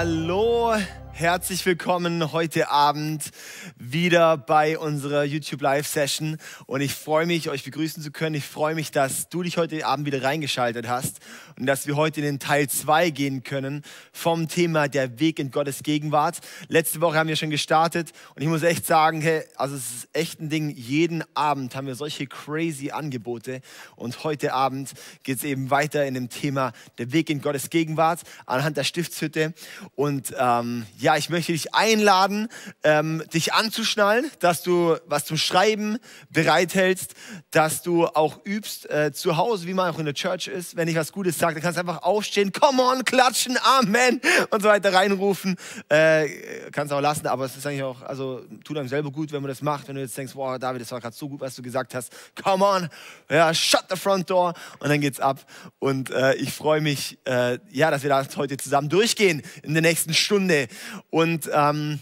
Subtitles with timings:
[0.00, 0.76] Hallo,
[1.10, 3.32] herzlich willkommen heute Abend
[3.76, 6.36] wieder bei unserer YouTube Live Session
[6.66, 8.36] und ich freue mich, euch begrüßen zu können.
[8.36, 11.18] Ich freue mich, dass du dich heute Abend wieder reingeschaltet hast
[11.58, 13.82] und dass wir heute in den Teil 2 gehen können
[14.12, 16.38] vom Thema der Weg in Gottes Gegenwart.
[16.68, 20.08] Letzte Woche haben wir schon gestartet und ich muss echt sagen, hey, also es ist
[20.12, 23.60] echt ein Ding, jeden Abend haben wir solche crazy Angebote
[23.96, 24.92] und heute Abend
[25.24, 29.52] geht es eben weiter in dem Thema der Weg in Gottes Gegenwart anhand der Stiftshütte
[29.94, 32.48] und ähm, ja, ich möchte dich einladen,
[32.84, 35.98] ähm, dich anzuschnallen, dass du was zum Schreiben
[36.30, 37.14] bereithältst,
[37.50, 40.88] dass du auch übst äh, zu Hause, wie man auch in der Church ist, wenn
[40.88, 44.20] ich was Gutes sage, dann kannst du einfach aufstehen, come on, klatschen, Amen
[44.50, 45.56] und so weiter reinrufen.
[45.88, 46.28] Äh,
[46.72, 49.48] kannst auch lassen, aber es ist eigentlich auch, also tut einem selber gut, wenn man
[49.48, 49.88] das macht.
[49.88, 52.12] Wenn du jetzt denkst, boah, David, das war gerade so gut, was du gesagt hast.
[52.42, 52.88] Come on,
[53.30, 55.44] ja, shut the front door und dann geht's ab.
[55.78, 59.82] Und äh, ich freue mich, äh, ja, dass wir das heute zusammen durchgehen in der
[59.82, 60.68] nächsten Stunde.
[61.10, 62.00] Und ähm,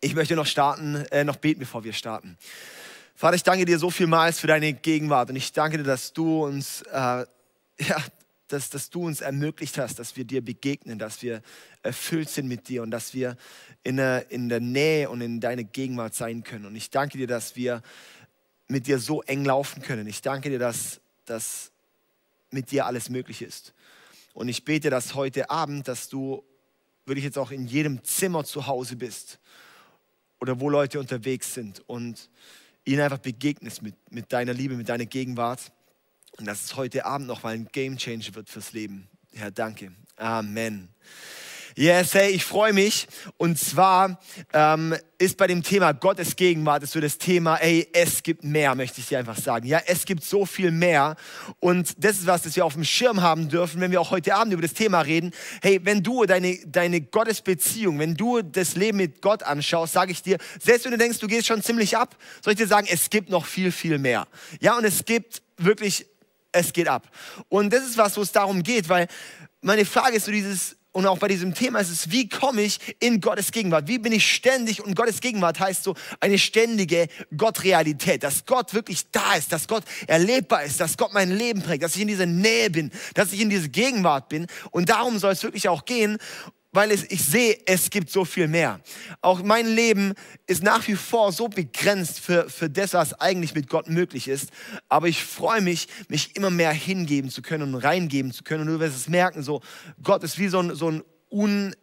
[0.00, 2.36] ich möchte noch starten, äh, noch beten, bevor wir starten.
[3.14, 6.44] Vater, ich danke dir so vielmals für deine Gegenwart und ich danke dir, dass du
[6.44, 7.24] uns äh,
[7.80, 7.96] ja,
[8.48, 11.42] dass, dass du uns ermöglicht hast, dass wir dir begegnen, dass wir
[11.82, 13.36] erfüllt sind mit dir und dass wir
[13.82, 16.66] in der, in der Nähe und in deiner Gegenwart sein können.
[16.66, 17.82] Und ich danke dir, dass wir
[18.66, 20.06] mit dir so eng laufen können.
[20.06, 21.72] Ich danke dir, dass, dass
[22.50, 23.74] mit dir alles möglich ist.
[24.34, 26.44] Und ich bete, dass heute Abend, dass du
[27.06, 29.38] wirklich jetzt auch in jedem Zimmer zu Hause bist
[30.40, 32.30] oder wo Leute unterwegs sind und
[32.84, 35.72] ihnen einfach begegnest mit, mit deiner Liebe, mit deiner Gegenwart.
[36.38, 39.08] Und dass es heute Abend noch mal ein Game Changer wird fürs Leben.
[39.34, 39.90] Herr, danke.
[40.16, 40.88] Amen.
[41.74, 43.08] Yes, hey, ich freue mich.
[43.38, 44.20] Und zwar
[44.52, 48.76] ähm, ist bei dem Thema Gottes Gegenwart ist so das Thema, ey, es gibt mehr,
[48.76, 49.66] möchte ich dir einfach sagen.
[49.66, 51.16] Ja, es gibt so viel mehr.
[51.58, 54.34] Und das ist was, das wir auf dem Schirm haben dürfen, wenn wir auch heute
[54.36, 55.32] Abend über das Thema reden.
[55.60, 60.22] Hey, wenn du deine, deine Gottesbeziehung, wenn du das Leben mit Gott anschaust, sage ich
[60.22, 63.10] dir, selbst wenn du denkst, du gehst schon ziemlich ab, soll ich dir sagen, es
[63.10, 64.28] gibt noch viel, viel mehr.
[64.60, 66.06] Ja, und es gibt wirklich
[66.52, 67.08] es geht ab.
[67.48, 69.08] Und das ist was, wo es darum geht, weil
[69.60, 72.96] meine Frage ist so dieses, und auch bei diesem Thema ist es, wie komme ich
[72.98, 73.86] in Gottes Gegenwart?
[73.86, 74.82] Wie bin ich ständig?
[74.82, 79.84] Und Gottes Gegenwart heißt so eine ständige Gottrealität, dass Gott wirklich da ist, dass Gott
[80.06, 83.40] erlebbar ist, dass Gott mein Leben prägt, dass ich in dieser Nähe bin, dass ich
[83.40, 84.46] in dieser Gegenwart bin.
[84.70, 86.18] Und darum soll es wirklich auch gehen
[86.78, 88.78] weil es, ich sehe, es gibt so viel mehr.
[89.20, 90.14] Auch mein Leben
[90.46, 94.50] ist nach wie vor so begrenzt für, für das, was eigentlich mit Gott möglich ist.
[94.88, 98.60] Aber ich freue mich, mich immer mehr hingeben zu können und reingeben zu können.
[98.60, 99.60] Und du wirst es merken, so
[100.04, 101.02] Gott ist wie so ein, so ein
[101.32, 101.74] un,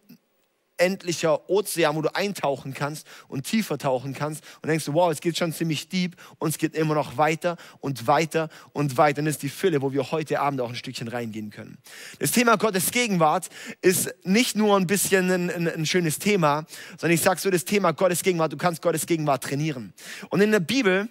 [0.80, 5.38] unendlicher Ozean, wo du eintauchen kannst und tiefer tauchen kannst und denkst, wow, es geht
[5.38, 9.19] schon ziemlich deep und es geht immer noch weiter und weiter und weiter.
[9.19, 11.78] Und das ist die Fülle, wo wir heute Abend auch ein Stückchen reingehen können.
[12.19, 13.50] Das Thema Gottes Gegenwart
[13.81, 16.66] ist nicht nur ein bisschen ein, ein, ein schönes Thema,
[16.97, 19.94] sondern ich sage so, das Thema Gottes Gegenwart, du kannst Gottes Gegenwart trainieren.
[20.30, 21.09] Und in der Bibel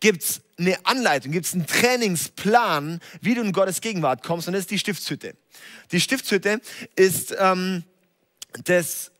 [0.00, 4.54] gibt es eine Anleitung, gibt es einen Trainingsplan, wie du in Gottes Gegenwart kommst und
[4.54, 5.36] das ist die Stiftshütte.
[5.92, 6.60] Die Stiftshütte
[6.96, 7.34] ist...
[7.38, 7.84] Ähm,
[8.64, 9.12] das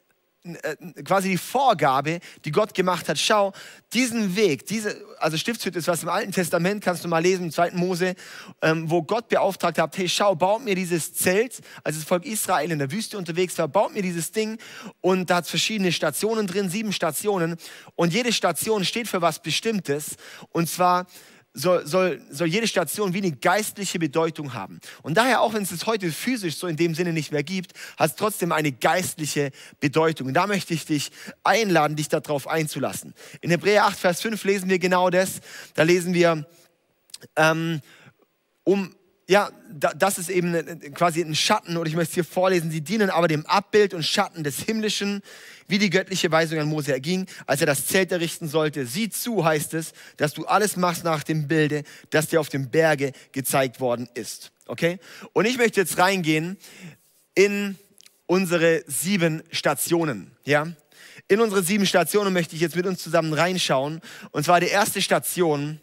[0.63, 3.19] äh, quasi die Vorgabe, die Gott gemacht hat.
[3.19, 3.53] Schau,
[3.93, 7.51] diesen Weg, diese, also Stiftshütte ist was im Alten Testament, kannst du mal lesen, im
[7.51, 7.73] 2.
[7.73, 8.15] Mose,
[8.63, 12.71] ähm, wo Gott beauftragt hat, hey, schau, baut mir dieses Zelt, als das Volk Israel
[12.71, 14.59] in der Wüste unterwegs war, baut mir dieses Ding
[15.01, 17.57] und da hat es verschiedene Stationen drin, sieben Stationen
[17.97, 20.17] und jede Station steht für was Bestimmtes
[20.51, 21.07] und zwar
[21.57, 24.79] soll, soll, soll jede Station wie eine geistliche Bedeutung haben.
[25.03, 27.73] Und daher, auch wenn es es heute physisch so in dem Sinne nicht mehr gibt,
[27.97, 29.51] hat es trotzdem eine geistliche
[29.81, 30.29] Bedeutung.
[30.29, 31.11] Und da möchte ich dich
[31.43, 33.15] einladen, dich darauf einzulassen.
[33.41, 35.41] In Hebräer 8, Vers 5 lesen wir genau das.
[35.75, 36.47] Da lesen wir,
[37.37, 37.81] ähm,
[38.65, 38.95] um
[39.29, 43.11] ja, das ist eben quasi ein Schatten, oder ich möchte es hier vorlesen, sie dienen
[43.11, 45.21] aber dem Abbild und Schatten des Himmlischen,
[45.67, 48.87] wie die göttliche Weisung an Mose erging, als er das Zelt errichten sollte.
[48.87, 52.71] Sieh zu, heißt es, dass du alles machst nach dem Bilde, das dir auf dem
[52.71, 54.53] Berge gezeigt worden ist.
[54.67, 55.01] Okay?
[55.33, 56.57] Und ich möchte jetzt reingehen
[57.35, 57.77] in
[58.27, 60.69] unsere sieben Stationen, ja?
[61.29, 64.01] In unsere sieben Stationen möchte ich jetzt mit uns zusammen reinschauen.
[64.31, 65.81] Und zwar die erste Station,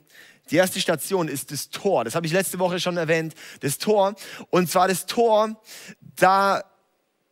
[0.52, 2.04] die erste Station ist das Tor.
[2.04, 3.34] Das habe ich letzte Woche schon erwähnt.
[3.62, 4.16] Das Tor.
[4.50, 5.62] Und zwar das Tor,
[6.16, 6.64] da,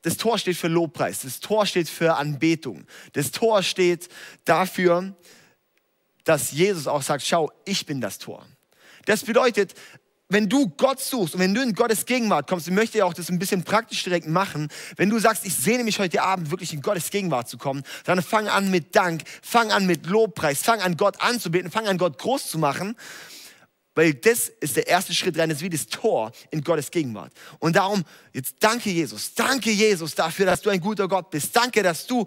[0.01, 1.21] das Tor steht für Lobpreis.
[1.21, 2.85] Das Tor steht für Anbetung.
[3.13, 4.07] Das Tor steht
[4.45, 5.13] dafür,
[6.23, 8.45] dass Jesus auch sagt, schau, ich bin das Tor.
[9.05, 9.73] Das bedeutet,
[10.31, 13.13] wenn du Gott suchst und wenn du in Gottes Gegenwart kommst, ich möchte ja auch
[13.13, 16.73] das ein bisschen praktisch direkt machen, wenn du sagst, ich sehne mich heute Abend wirklich
[16.73, 20.81] in Gottes Gegenwart zu kommen, dann fang an mit Dank, fang an mit Lobpreis, fang
[20.81, 22.95] an Gott anzubeten, fang an Gott groß zu machen
[23.93, 27.33] Weil das ist der erste Schritt rein, das ist wie das Tor in Gottes Gegenwart.
[27.59, 31.53] Und darum, jetzt danke Jesus, danke Jesus dafür, dass du ein guter Gott bist.
[31.53, 32.25] Danke, dass du,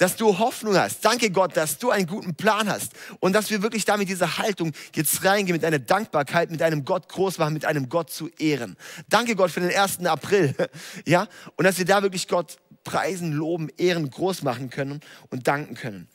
[0.00, 1.04] dass du Hoffnung hast.
[1.04, 2.92] Danke Gott, dass du einen guten Plan hast.
[3.20, 6.86] Und dass wir wirklich da mit dieser Haltung jetzt reingehen, mit einer Dankbarkeit, mit einem
[6.86, 8.78] Gott groß machen, mit einem Gott zu ehren.
[9.10, 10.06] Danke Gott für den 1.
[10.06, 10.54] April.
[11.04, 11.28] Ja?
[11.56, 16.08] Und dass wir da wirklich Gott preisen, loben, ehren, groß machen können und danken können.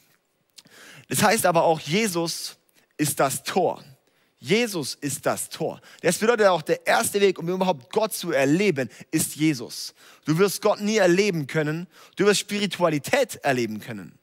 [1.10, 2.58] Das heißt aber auch, Jesus
[2.98, 3.84] ist das Tor.
[4.40, 5.82] Jesus ist das Tor.
[6.02, 9.94] Das bedeutet auch, der erste Weg, um überhaupt Gott zu erleben, ist Jesus.
[10.26, 11.88] Du wirst Gott nie erleben können.
[12.16, 14.18] Du wirst Spiritualität erleben können.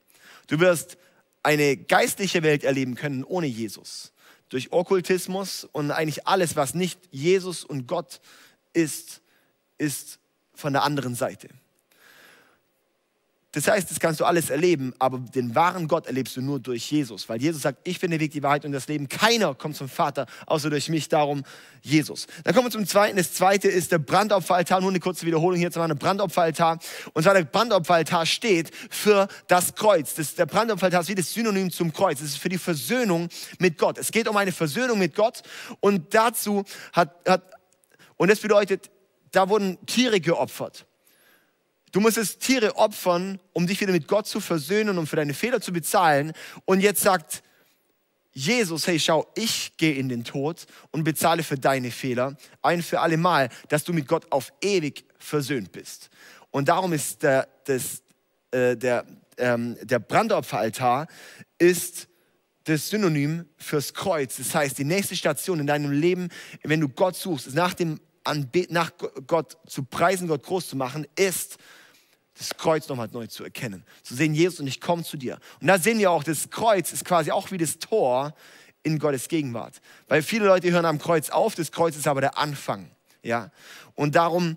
[0.46, 0.98] Du wirst
[1.42, 4.12] eine geistliche Welt erleben können ohne Jesus.
[4.48, 8.20] Durch Okkultismus und eigentlich alles, was nicht Jesus und Gott
[8.74, 9.22] ist,
[9.78, 10.18] ist
[10.54, 11.48] von der anderen Seite.
[13.52, 16.90] Das heißt, das kannst du alles erleben, aber den wahren Gott erlebst du nur durch
[16.90, 19.08] Jesus, weil Jesus sagt, ich bin der Weg, die Wahrheit und das Leben.
[19.08, 21.42] Keiner kommt zum Vater, außer durch mich, darum
[21.82, 22.26] Jesus.
[22.44, 23.18] Dann kommen wir zum Zweiten.
[23.18, 24.80] Das Zweite ist der Brandopferaltar.
[24.80, 25.90] Nur eine kurze Wiederholung hier zu machen.
[25.90, 26.78] Der Brandopferaltar.
[27.12, 30.14] Und zwar der Brandopferaltar steht für das Kreuz.
[30.14, 32.20] Das, der Brandopferaltar ist wie das Synonym zum Kreuz.
[32.20, 33.28] Es ist für die Versöhnung
[33.58, 33.98] mit Gott.
[33.98, 35.42] Es geht um eine Versöhnung mit Gott
[35.80, 36.64] und dazu
[36.94, 37.42] hat, hat
[38.16, 38.90] und das bedeutet,
[39.32, 40.86] da wurden Tiere geopfert.
[41.92, 45.60] Du musstest Tiere opfern, um dich wieder mit Gott zu versöhnen und für deine Fehler
[45.60, 46.32] zu bezahlen.
[46.64, 47.42] Und jetzt sagt
[48.32, 53.00] Jesus, hey, schau, ich gehe in den Tod und bezahle für deine Fehler ein für
[53.00, 56.08] alle Mal, dass du mit Gott auf ewig versöhnt bist.
[56.50, 58.02] Und darum ist der, das,
[58.52, 59.04] äh, der,
[59.36, 61.08] ähm, der Brandopferaltar
[61.58, 62.08] ist
[62.64, 64.38] das Synonym fürs Kreuz.
[64.38, 66.30] Das heißt, die nächste Station in deinem Leben,
[66.62, 68.92] wenn du Gott suchst, nach dem Anbeten, nach
[69.26, 71.58] Gott zu preisen, Gott groß zu machen, ist
[72.48, 73.84] das Kreuz nochmal neu zu erkennen.
[74.02, 75.38] Zu sehen, Jesus und ich komme zu dir.
[75.60, 78.34] Und da sehen wir auch, das Kreuz ist quasi auch wie das Tor
[78.82, 79.80] in Gottes Gegenwart.
[80.08, 82.90] Weil viele Leute hören am Kreuz auf, das Kreuz ist aber der Anfang.
[83.22, 83.50] Ja?
[83.94, 84.56] Und darum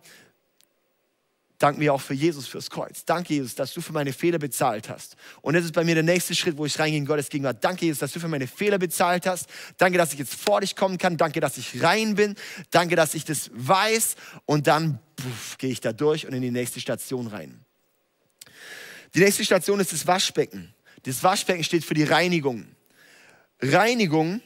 [1.57, 3.05] danken wir auch für Jesus fürs Kreuz.
[3.05, 5.15] Danke, Jesus, dass du für meine Fehler bezahlt hast.
[5.41, 7.63] Und das ist bei mir der nächste Schritt, wo ich reingehe in Gottes Gegenwart.
[7.63, 9.47] Danke, Jesus, dass du für meine Fehler bezahlt hast.
[9.77, 11.17] Danke, dass ich jetzt vor dich kommen kann.
[11.17, 12.35] Danke, dass ich rein bin.
[12.71, 14.15] Danke, dass ich das weiß.
[14.45, 14.99] Und dann
[15.57, 17.64] gehe ich da durch und in die nächste Station rein.
[19.15, 20.73] Die nächste Station ist das Waschbecken.
[21.03, 22.67] Das Waschbecken steht für die Reinigung.
[23.61, 24.41] Reinigung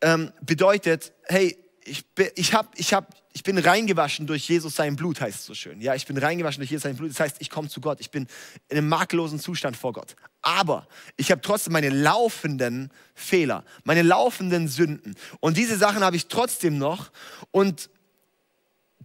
[0.00, 2.04] ähm, bedeutet, hey, ich,
[2.36, 5.82] ich, hab, ich, hab, ich bin reingewaschen durch Jesus sein Blut, heißt es so schön.
[5.82, 7.10] Ja, ich bin reingewaschen durch Jesus sein Blut.
[7.10, 8.00] Das heißt, ich komme zu Gott.
[8.00, 8.26] Ich bin
[8.70, 10.16] in einem makellosen Zustand vor Gott.
[10.40, 10.88] Aber
[11.18, 15.14] ich habe trotzdem meine laufenden Fehler, meine laufenden Sünden.
[15.40, 17.10] Und diese Sachen habe ich trotzdem noch.
[17.50, 17.90] Und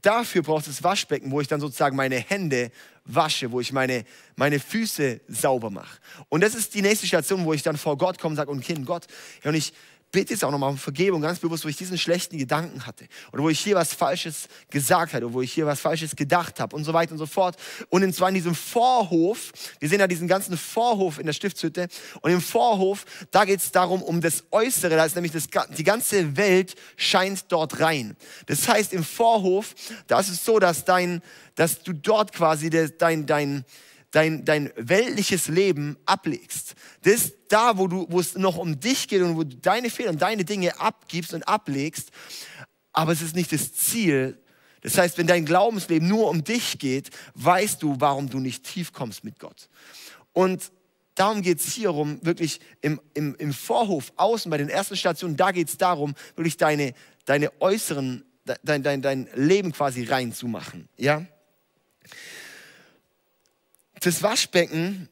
[0.01, 2.71] dafür braucht es Waschbecken, wo ich dann sozusagen meine Hände
[3.05, 4.03] wasche, wo ich meine,
[4.35, 5.99] meine Füße sauber mache.
[6.29, 8.61] Und das ist die nächste Station, wo ich dann vor Gott komme und sage, und
[8.61, 9.05] Kind, Gott,
[9.43, 9.73] und ich,
[10.15, 13.43] bete jetzt auch nochmal um Vergebung, ganz bewusst, wo ich diesen schlechten Gedanken hatte oder
[13.43, 16.73] wo ich hier was Falsches gesagt habe oder wo ich hier was Falsches gedacht habe
[16.73, 17.57] und so weiter und so fort.
[17.89, 21.89] Und zwar in diesem Vorhof, wir sehen ja diesen ganzen Vorhof in der Stiftshütte
[22.21, 25.47] und im Vorhof, da geht es darum, um das Äußere, da ist nämlich das,
[25.77, 28.15] die ganze Welt scheint dort rein.
[28.45, 29.75] Das heißt, im Vorhof,
[30.07, 31.21] da ist es so, dass, dein,
[31.55, 33.65] dass du dort quasi dein, dein,
[34.15, 36.75] dein, dein weltliches Leben ablegst.
[37.01, 39.89] Das ist da, wo, du, wo es noch um dich geht und wo du deine
[39.89, 42.11] Fehler und deine Dinge abgibst und ablegst.
[42.93, 44.39] Aber es ist nicht das Ziel.
[44.81, 48.93] Das heißt, wenn dein Glaubensleben nur um dich geht, weißt du, warum du nicht tief
[48.93, 49.67] kommst mit Gott.
[50.31, 50.71] Und
[51.15, 55.35] darum geht es hier rum, wirklich im, im, im Vorhof, außen bei den ersten Stationen,
[55.35, 56.93] da geht es darum, wirklich deine,
[57.25, 58.23] deine äußeren,
[58.63, 60.87] dein, dein, dein Leben quasi reinzumachen.
[60.95, 61.25] Ja?
[64.05, 65.09] Das Waschbecken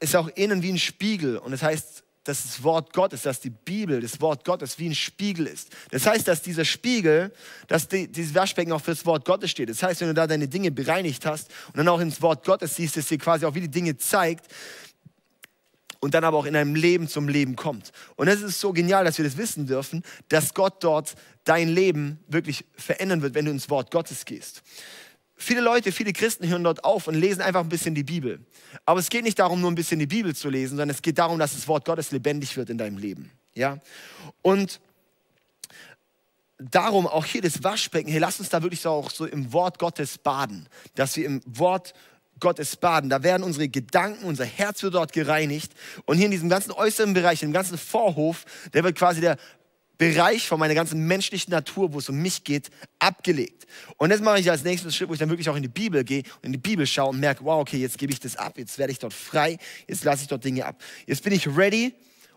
[0.00, 3.50] ist auch innen wie ein Spiegel und das heißt, dass das Wort Gottes, dass die
[3.50, 5.68] Bibel, das Wort Gottes wie ein Spiegel ist.
[5.92, 7.32] Das heißt, dass dieser Spiegel,
[7.68, 9.68] dass die, dieses Waschbecken auch für das Wort Gottes steht.
[9.68, 12.74] Das heißt, wenn du da deine Dinge bereinigt hast und dann auch ins Wort Gottes
[12.74, 14.52] siehst, dass dir quasi auch wie die Dinge zeigt
[16.00, 17.92] und dann aber auch in deinem Leben zum Leben kommt.
[18.16, 22.18] Und es ist so genial, dass wir das wissen dürfen, dass Gott dort dein Leben
[22.26, 24.64] wirklich verändern wird, wenn du ins Wort Gottes gehst.
[25.36, 28.40] Viele Leute, viele Christen hören dort auf und lesen einfach ein bisschen die Bibel.
[28.84, 31.18] Aber es geht nicht darum, nur ein bisschen die Bibel zu lesen, sondern es geht
[31.18, 33.30] darum, dass das Wort Gottes lebendig wird in deinem Leben.
[33.54, 33.78] Ja?
[34.42, 34.80] Und
[36.70, 39.78] darum auch hier das Waschbecken, hey, lass uns da wirklich so auch so im Wort
[39.78, 41.94] Gottes baden, dass wir im Wort
[42.38, 43.10] Gottes baden.
[43.10, 45.72] Da werden unsere Gedanken, unser Herz wird dort gereinigt.
[46.06, 49.38] Und hier in diesem ganzen äußeren Bereich, im ganzen Vorhof, der wird quasi der
[50.02, 53.68] Bereich von meiner ganzen menschlichen Natur, wo es um mich geht, abgelegt.
[53.98, 56.02] Und das mache ich als nächstes Schritt, wo ich dann wirklich auch in die Bibel
[56.02, 58.58] gehe und in die Bibel schaue und merke, wow, okay, jetzt gebe ich das ab,
[58.58, 60.82] jetzt werde ich dort frei, jetzt lasse ich dort Dinge ab.
[61.06, 61.94] Jetzt bin ich ready,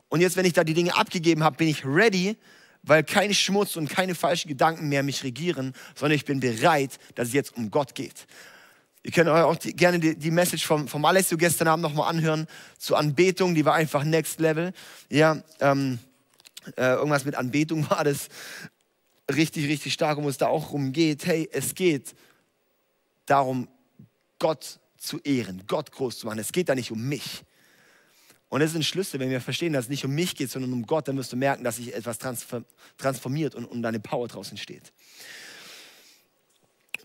[0.10, 2.38] Und jetzt, wenn ich da die Dinge abgegeben habe, bin ich ready,
[2.84, 7.30] weil kein Schmutz und keine falschen Gedanken mehr mich regieren, sondern ich bin bereit, dass
[7.30, 8.28] es jetzt um Gott geht.
[9.02, 12.12] Ihr könnt euch auch die, gerne die, die, Message vom, vom Alessio gestern Abend nochmal
[12.12, 12.46] anhören
[12.78, 14.72] zur Anbetung, die war einfach next level.
[15.10, 15.98] Ja, ähm,
[16.78, 18.30] äh, irgendwas mit Anbetung war das
[19.34, 21.26] richtig, richtig stark, um es da auch rumgeht.
[21.26, 22.16] Hey, es geht
[23.26, 23.68] darum,
[24.40, 26.40] Gott zu ehren, Gott groß zu machen.
[26.40, 27.44] Es geht da nicht um mich.
[28.50, 30.86] Und das ein Schlüssel, wenn wir verstehen, dass es nicht um mich geht, sondern um
[30.86, 32.20] Gott, dann wirst du merken, dass sich etwas
[32.98, 34.94] transformiert und, und deine Power draußen entsteht.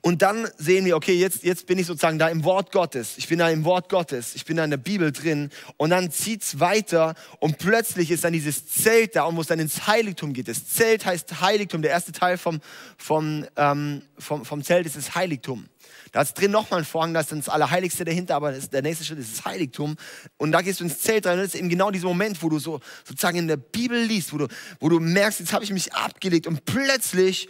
[0.02, 3.19] Und dann sehen wir, okay, jetzt, jetzt bin ich sozusagen da im Wort Gottes.
[3.19, 4.35] Ich bin da im Wort Gottes.
[4.35, 5.50] Ich bin da in der Bibel drin.
[5.76, 9.59] Und dann zieht es weiter und plötzlich ist dann dieses Zelt da, wo es dann
[9.59, 10.49] ins Heiligtum geht.
[10.49, 11.83] Das Zelt heißt Heiligtum.
[11.83, 12.61] Der erste Teil vom,
[12.97, 15.69] vom, ähm, vom, vom Zelt ist das Heiligtum.
[16.12, 19.04] Da ist drin nochmal ein Vorhang, das ist das Allerheiligste dahinter, aber das, der nächste
[19.04, 19.97] Schritt ist das Heiligtum.
[20.38, 22.49] Und da gehst du ins Zelt rein und das ist eben genau dieser Moment, wo
[22.49, 24.49] du so sozusagen in der Bibel liest, wo du,
[24.80, 27.49] wo du merkst, jetzt habe ich mich abgelegt und plötzlich,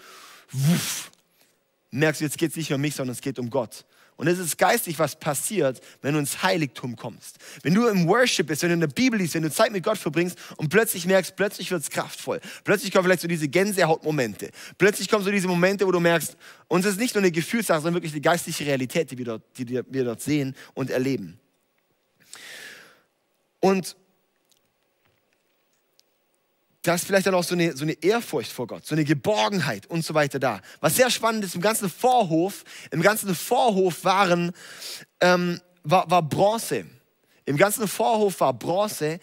[0.53, 1.10] wuff,
[1.91, 3.85] merkst du, jetzt geht es nicht um mich, sondern es geht um Gott.
[4.17, 7.39] Und es ist geistig, was passiert, wenn du ins Heiligtum kommst.
[7.63, 9.83] Wenn du im Worship bist, wenn du in der Bibel liest, wenn du Zeit mit
[9.83, 12.39] Gott verbringst und plötzlich merkst, plötzlich wird es kraftvoll.
[12.63, 14.51] Plötzlich kommen vielleicht so diese Gänsehautmomente.
[14.77, 16.37] Plötzlich kommen so diese Momente, wo du merkst,
[16.69, 19.43] und es ist nicht nur eine Gefühlssache, sondern wirklich die geistliche Realität, die wir dort,
[19.57, 21.41] die wir dort sehen und erleben.
[23.61, 23.97] Und
[26.83, 29.87] da ist vielleicht dann auch so eine, so eine Ehrfurcht vor Gott, so eine Geborgenheit
[29.87, 30.61] und so weiter da.
[30.81, 34.53] Was sehr spannend ist, im ganzen Vorhof, im ganzen Vorhof waren,
[35.21, 36.87] ähm, war, war Bronze.
[37.45, 39.19] Im ganzen Vorhof war Bronze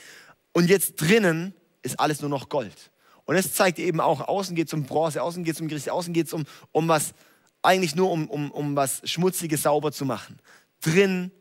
[0.54, 2.92] und jetzt drinnen ist alles nur noch Gold.
[3.26, 5.90] Und es zeigt eben auch, außen geht es um Bronze, außen geht es um Gericht,
[5.90, 7.14] außen geht es um, um was,
[7.62, 10.40] eigentlich nur um, um, um was Schmutziges sauber zu machen.
[10.82, 11.32] Drin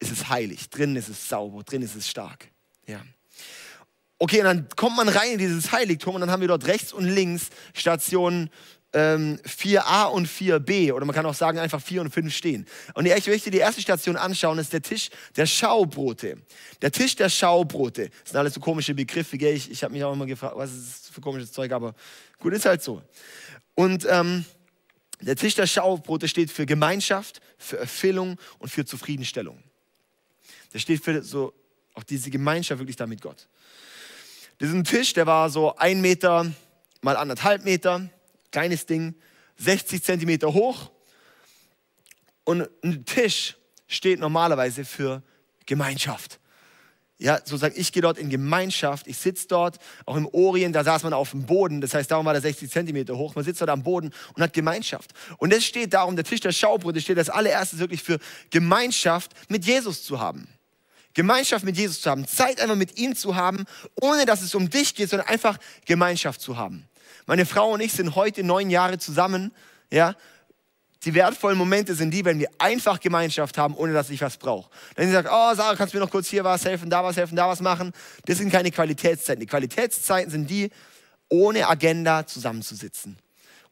[0.00, 2.48] ist es heilig, drin ist es sauber, drin ist es stark.
[2.86, 3.00] Ja.
[4.22, 6.92] Okay, und dann kommt man rein in dieses Heiligtum und dann haben wir dort rechts
[6.92, 8.50] und links Stationen
[8.92, 12.64] ähm, 4a und 4b oder man kann auch sagen einfach 4 und 5 stehen.
[12.94, 16.36] Und ich möchte die erste Station anschauen, ist der Tisch der Schaubrote.
[16.82, 18.10] Der Tisch der Schaubrote.
[18.10, 19.56] Das sind alles so komische Begriffe, gell?
[19.56, 21.92] Ich, ich habe mich auch immer gefragt, was ist das für komisches Zeug, aber
[22.38, 23.02] gut, ist halt so.
[23.74, 24.44] Und ähm,
[25.20, 29.60] der Tisch der Schaubrote steht für Gemeinschaft, für Erfüllung und für Zufriedenstellung.
[30.72, 31.52] Der steht für so
[31.94, 33.48] auch diese Gemeinschaft wirklich da mit Gott.
[34.62, 36.52] Diesen Tisch, der war so ein Meter
[37.00, 38.08] mal anderthalb Meter,
[38.52, 39.16] kleines Ding,
[39.56, 40.92] 60 Zentimeter hoch.
[42.44, 43.56] Und ein Tisch
[43.88, 45.24] steht normalerweise für
[45.66, 46.38] Gemeinschaft.
[47.18, 50.84] Ja, so sagt, ich gehe dort in Gemeinschaft, ich sitze dort, auch im Orient, da
[50.84, 53.60] saß man auf dem Boden, das heißt, darum war der 60 Zentimeter hoch, man sitzt
[53.60, 55.12] dort am Boden und hat Gemeinschaft.
[55.38, 59.64] Und es steht darum, der Tisch der Schaubrüte steht als allererstes wirklich für Gemeinschaft mit
[59.64, 60.46] Jesus zu haben.
[61.14, 63.64] Gemeinschaft mit Jesus zu haben, Zeit einfach mit ihm zu haben,
[64.00, 66.88] ohne dass es um dich geht, sondern einfach Gemeinschaft zu haben.
[67.26, 69.52] Meine Frau und ich sind heute neun Jahre zusammen,
[69.90, 70.14] ja.
[71.04, 74.70] Die wertvollen Momente sind die, wenn wir einfach Gemeinschaft haben, ohne dass ich was brauche.
[74.94, 77.16] Wenn sie sagt, oh Sarah, kannst du mir noch kurz hier was helfen, da was
[77.16, 77.92] helfen, da was machen.
[78.26, 79.40] Das sind keine Qualitätszeiten.
[79.40, 80.70] Die Qualitätszeiten sind die,
[81.28, 83.18] ohne Agenda zusammenzusitzen.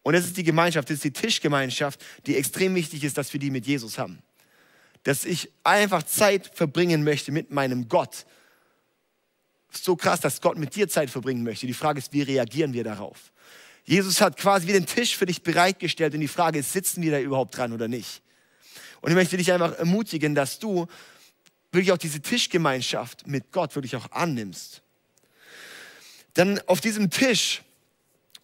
[0.02, 3.38] Und das ist die Gemeinschaft, das ist die Tischgemeinschaft, die extrem wichtig ist, dass wir
[3.38, 4.20] die mit Jesus haben
[5.02, 8.26] dass ich einfach Zeit verbringen möchte mit meinem Gott.
[9.70, 11.66] So krass, dass Gott mit dir Zeit verbringen möchte.
[11.66, 13.32] Die Frage ist, wie reagieren wir darauf?
[13.84, 17.12] Jesus hat quasi wie den Tisch für dich bereitgestellt und die Frage ist, sitzen wir
[17.12, 18.22] da überhaupt dran oder nicht?
[19.00, 20.86] Und ich möchte dich einfach ermutigen, dass du
[21.72, 24.82] wirklich auch diese Tischgemeinschaft mit Gott wirklich auch annimmst.
[26.34, 27.62] Dann auf diesem Tisch,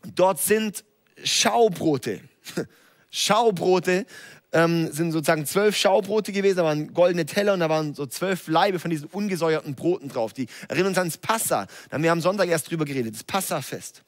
[0.03, 0.85] dort sind
[1.23, 2.21] Schaubrote.
[3.11, 4.07] Schaubrote
[4.53, 8.49] ähm, sind sozusagen zwölf Schaubrote gewesen, da waren goldene Teller und da waren so zwölf
[8.49, 10.33] Leibe von diesen ungesäuerten Broten drauf.
[10.33, 11.67] Die erinnern uns ans Passa.
[11.88, 14.03] Da haben wir am Sonntag erst drüber geredet, das Passafest.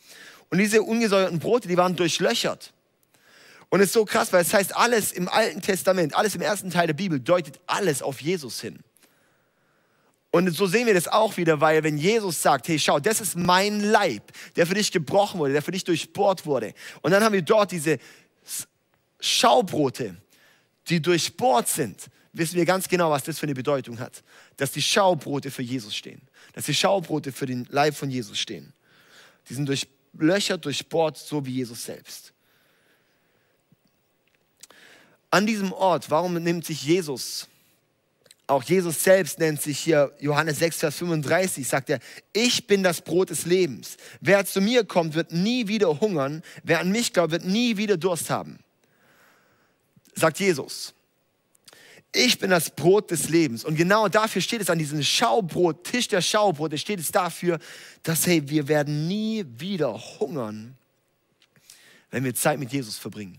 [0.51, 2.73] Und diese ungesäuerten Brote, die waren durchlöchert.
[3.71, 6.71] Und es ist so krass, weil es heißt, alles im Alten Testament, alles im ersten
[6.71, 8.79] Teil der Bibel deutet alles auf Jesus hin.
[10.31, 13.37] Und so sehen wir das auch wieder, weil wenn Jesus sagt, hey, schau, das ist
[13.37, 14.23] mein Leib,
[14.57, 16.75] der für dich gebrochen wurde, der für dich durchbohrt wurde.
[17.01, 17.99] Und dann haben wir dort diese
[19.21, 20.17] Schaubrote,
[20.89, 24.23] die durchbohrt sind, wissen wir ganz genau, was das für eine Bedeutung hat.
[24.57, 26.23] Dass die Schaubrote für Jesus stehen.
[26.55, 28.73] Dass die Schaubrote für den Leib von Jesus stehen.
[29.49, 32.33] Die sind durchlöchert, durchbohrt, so wie Jesus selbst.
[35.31, 37.49] An diesem Ort, warum nimmt sich Jesus,
[38.47, 41.99] auch Jesus selbst nennt sich hier Johannes 6, Vers 35, sagt er,
[42.33, 43.99] ich bin das Brot des Lebens.
[44.23, 46.43] Wer zu mir kommt, wird nie wieder hungern.
[46.63, 48.59] Wer an mich glaubt, wird nie wieder Durst haben
[50.15, 50.95] sagt Jesus.
[52.15, 53.65] ich bin das Brot des Lebens.
[53.65, 57.59] Und genau dafür steht es an diesem Schaubrot, Tisch der Schaubrote, steht es dafür,
[58.03, 60.77] dass, hey, wir werden nie wieder hungern,
[62.11, 63.39] wenn wir Zeit mit Jesus verbringen.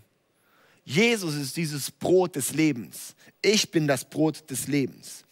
[0.86, 3.16] Jesus ist dieses Brot des Lebens.
[3.42, 5.24] Ich bin das Brot des Lebens.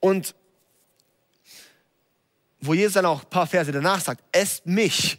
[0.00, 0.34] Und
[2.60, 5.18] wo Jesus dann auch ein paar Verse danach sagt, esst mich,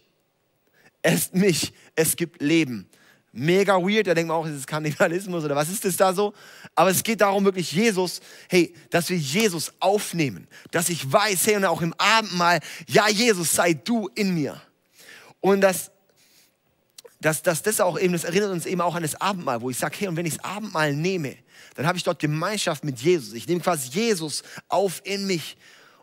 [1.01, 2.87] esst mich, es gibt Leben.
[3.33, 6.33] Mega weird, da denkt man auch, ist es Kannibalismus oder was ist das da so?
[6.75, 8.19] Aber es geht darum wirklich Jesus,
[8.49, 13.53] hey, dass wir Jesus aufnehmen, dass ich weiß, hey, und auch im Abendmahl, ja, Jesus,
[13.53, 14.61] sei du in mir.
[15.39, 15.91] Und dass,
[17.21, 19.77] dass, dass das auch eben, das erinnert uns eben auch an das Abendmahl, wo ich
[19.77, 21.37] sage, hey, und wenn ich das Abendmahl nehme,
[21.75, 23.33] dann habe ich dort Gemeinschaft mit Jesus.
[23.33, 25.55] Ich nehme quasi Jesus auf in mich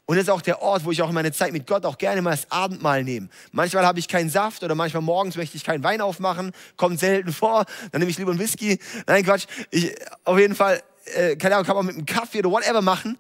[0.09, 1.99] und das ist auch der Ort, wo ich auch in meine Zeit mit Gott auch
[1.99, 3.29] gerne mal das Abendmahl nehme.
[3.53, 6.53] Manchmal habe ich keinen Saft oder manchmal morgens möchte ich keinen Wein aufmachen.
[6.79, 7.67] Kommt selten vor.
[7.93, 8.79] Dann nehme ich lieber einen Whisky.
[9.07, 9.45] Nein, Quatsch.
[9.71, 10.83] Ich, auf jeden Fall,
[11.15, 13.19] äh, keine Ahnung, kann man mit einem Kaffee oder whatever machen.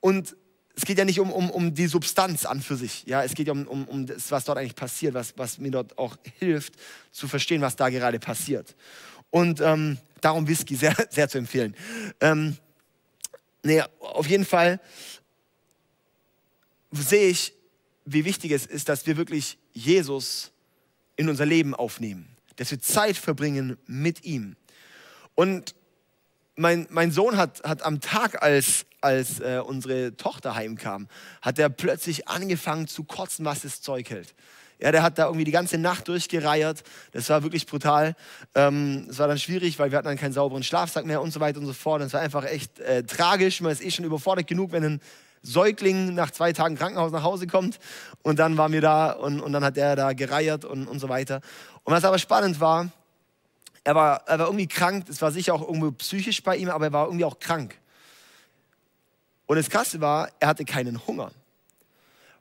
[0.00, 0.34] Und
[0.74, 3.04] es geht ja nicht um, um, um die Substanz an für sich.
[3.04, 5.72] Ja, es geht ja um, um, um das, was dort eigentlich passiert, was, was mir
[5.72, 6.72] dort auch hilft,
[7.10, 8.76] zu verstehen, was da gerade passiert.
[9.28, 11.76] Und ähm, darum Whisky sehr, sehr zu empfehlen.
[12.22, 12.56] Ähm,
[13.62, 14.80] nee, auf jeden Fall
[16.92, 17.54] sehe ich,
[18.04, 20.52] wie wichtig es ist, dass wir wirklich Jesus
[21.16, 24.56] in unser Leben aufnehmen, dass wir Zeit verbringen mit ihm.
[25.34, 25.74] Und
[26.56, 31.08] mein, mein Sohn hat, hat am Tag, als, als äh, unsere Tochter heimkam,
[31.40, 34.34] hat er plötzlich angefangen zu kotzen, was das Zeug hält.
[34.78, 36.82] Ja, der hat da irgendwie die ganze Nacht durchgereiert.
[37.12, 38.16] Das war wirklich brutal.
[38.56, 41.38] Ähm, es war dann schwierig, weil wir hatten dann keinen sauberen Schlafsack mehr und so
[41.38, 42.02] weiter und so fort.
[42.02, 43.60] Das war einfach echt äh, tragisch.
[43.60, 45.00] Man ist eh schon überfordert genug, wenn ein
[45.42, 47.78] Säugling nach zwei Tagen Krankenhaus nach Hause kommt.
[48.22, 51.08] Und dann waren wir da und, und dann hat er da gereiert und, und so
[51.08, 51.40] weiter.
[51.84, 52.90] Und was aber spannend war,
[53.84, 55.08] er war, er war irgendwie krank.
[55.08, 57.76] Es war sicher auch irgendwo psychisch bei ihm, aber er war irgendwie auch krank.
[59.46, 61.32] Und das Krasse war, er hatte keinen Hunger.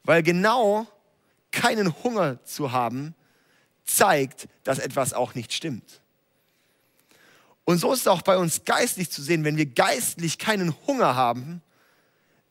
[0.04, 0.88] Weil genau
[1.52, 3.16] keinen Hunger zu haben,
[3.84, 6.02] zeigt, dass etwas auch nicht stimmt.
[7.66, 11.16] Und so ist es auch bei uns geistlich zu sehen, wenn wir geistlich keinen Hunger
[11.16, 11.62] haben,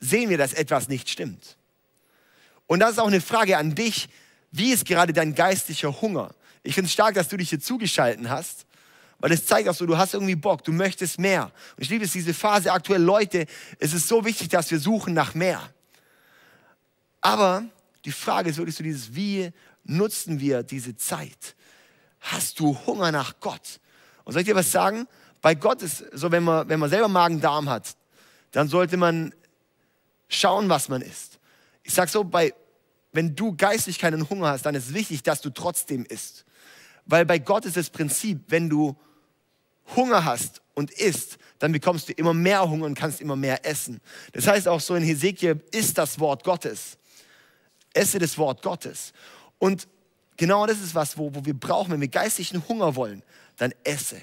[0.00, 1.56] sehen wir, dass etwas nicht stimmt.
[2.66, 4.08] Und das ist auch eine Frage an dich.
[4.50, 6.34] Wie ist gerade dein geistlicher Hunger?
[6.62, 8.66] Ich finde es stark, dass du dich hier zugeschalten hast,
[9.18, 11.52] weil es zeigt auch so, du hast irgendwie Bock, du möchtest mehr.
[11.76, 13.46] Und ich liebe es, diese Phase aktuell, Leute,
[13.78, 15.60] es ist so wichtig, dass wir suchen nach mehr.
[17.20, 17.64] Aber
[18.04, 19.52] die Frage ist wirklich so dieses, wie
[19.84, 21.54] nutzen wir diese Zeit?
[22.20, 23.80] Hast du Hunger nach Gott?
[24.24, 25.06] Und soll ich dir was sagen?
[25.42, 27.96] Bei Gott ist so, wenn man, wenn man selber Magen-Darm hat,
[28.52, 29.34] dann sollte man
[30.30, 31.38] schauen, was man isst.
[31.82, 32.54] Ich sage so, bei,
[33.12, 36.46] wenn du geistlich keinen Hunger hast, dann ist es wichtig, dass du trotzdem isst.
[37.04, 38.96] Weil bei Gott ist das Prinzip, wenn du
[39.96, 44.00] Hunger hast und isst, dann bekommst du immer mehr Hunger und kannst immer mehr essen.
[44.32, 46.96] Das heißt auch so in Hesekiel, isst das Wort Gottes.
[47.92, 49.12] Esse das Wort Gottes.
[49.58, 49.88] Und
[50.36, 53.22] genau das ist was, wo, wo wir brauchen, wenn wir geistlichen Hunger wollen,
[53.56, 54.20] dann esse.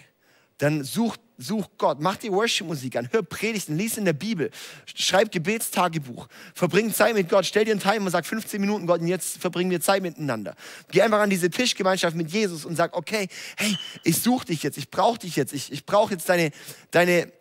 [0.58, 4.50] Dann such such Gott, mach die Worship-Musik an, hör Predigten, lies in der Bibel,
[4.96, 9.02] schreib Gebetstagebuch, verbring Zeit mit Gott, stell dir einen Timer und sag 15 Minuten Gott
[9.02, 10.56] und jetzt verbringen wir Zeit miteinander.
[10.90, 14.78] Geh einfach an diese Tischgemeinschaft mit Jesus und sag, okay, hey, ich suche dich jetzt,
[14.78, 16.52] ich brauche dich jetzt, ich, ich brauche jetzt deine,
[16.90, 17.32] deine,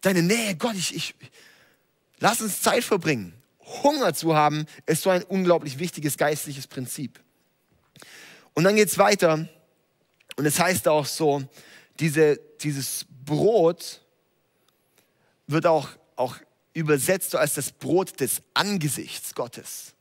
[0.00, 1.14] deine Nähe, Gott, ich, ich,
[2.18, 3.34] lass uns Zeit verbringen.
[3.82, 7.20] Hunger zu haben, ist so ein unglaublich wichtiges geistliches Prinzip.
[8.54, 9.46] Und dann geht es weiter.
[10.36, 11.44] Und es heißt auch so,
[12.00, 14.02] diese, dieses Brot
[15.46, 16.36] wird auch, auch
[16.72, 19.94] übersetzt als das Brot des Angesichts Gottes.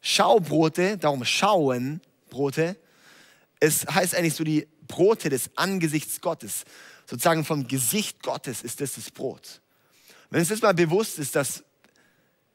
[0.00, 2.76] Schaubrote, darum schauen Brote,
[3.60, 6.64] es heißt eigentlich so die Brote des Angesichts Gottes.
[7.06, 9.60] Sozusagen vom Gesicht Gottes ist das das Brot.
[10.30, 11.64] Wenn es jetzt mal bewusst ist, dass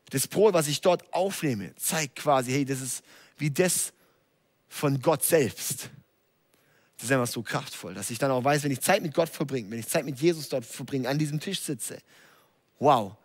[0.10, 3.04] das Brot, was ich dort aufnehme, zeigt quasi, hey, das ist
[3.38, 3.93] wie das
[4.67, 5.89] von Gott selbst.
[6.99, 9.29] Das ist einfach so kraftvoll, dass ich dann auch weiß, wenn ich Zeit mit Gott
[9.29, 11.97] verbringe, wenn ich Zeit mit Jesus dort verbringe, an diesem Tisch sitze,
[12.77, 13.15] wow,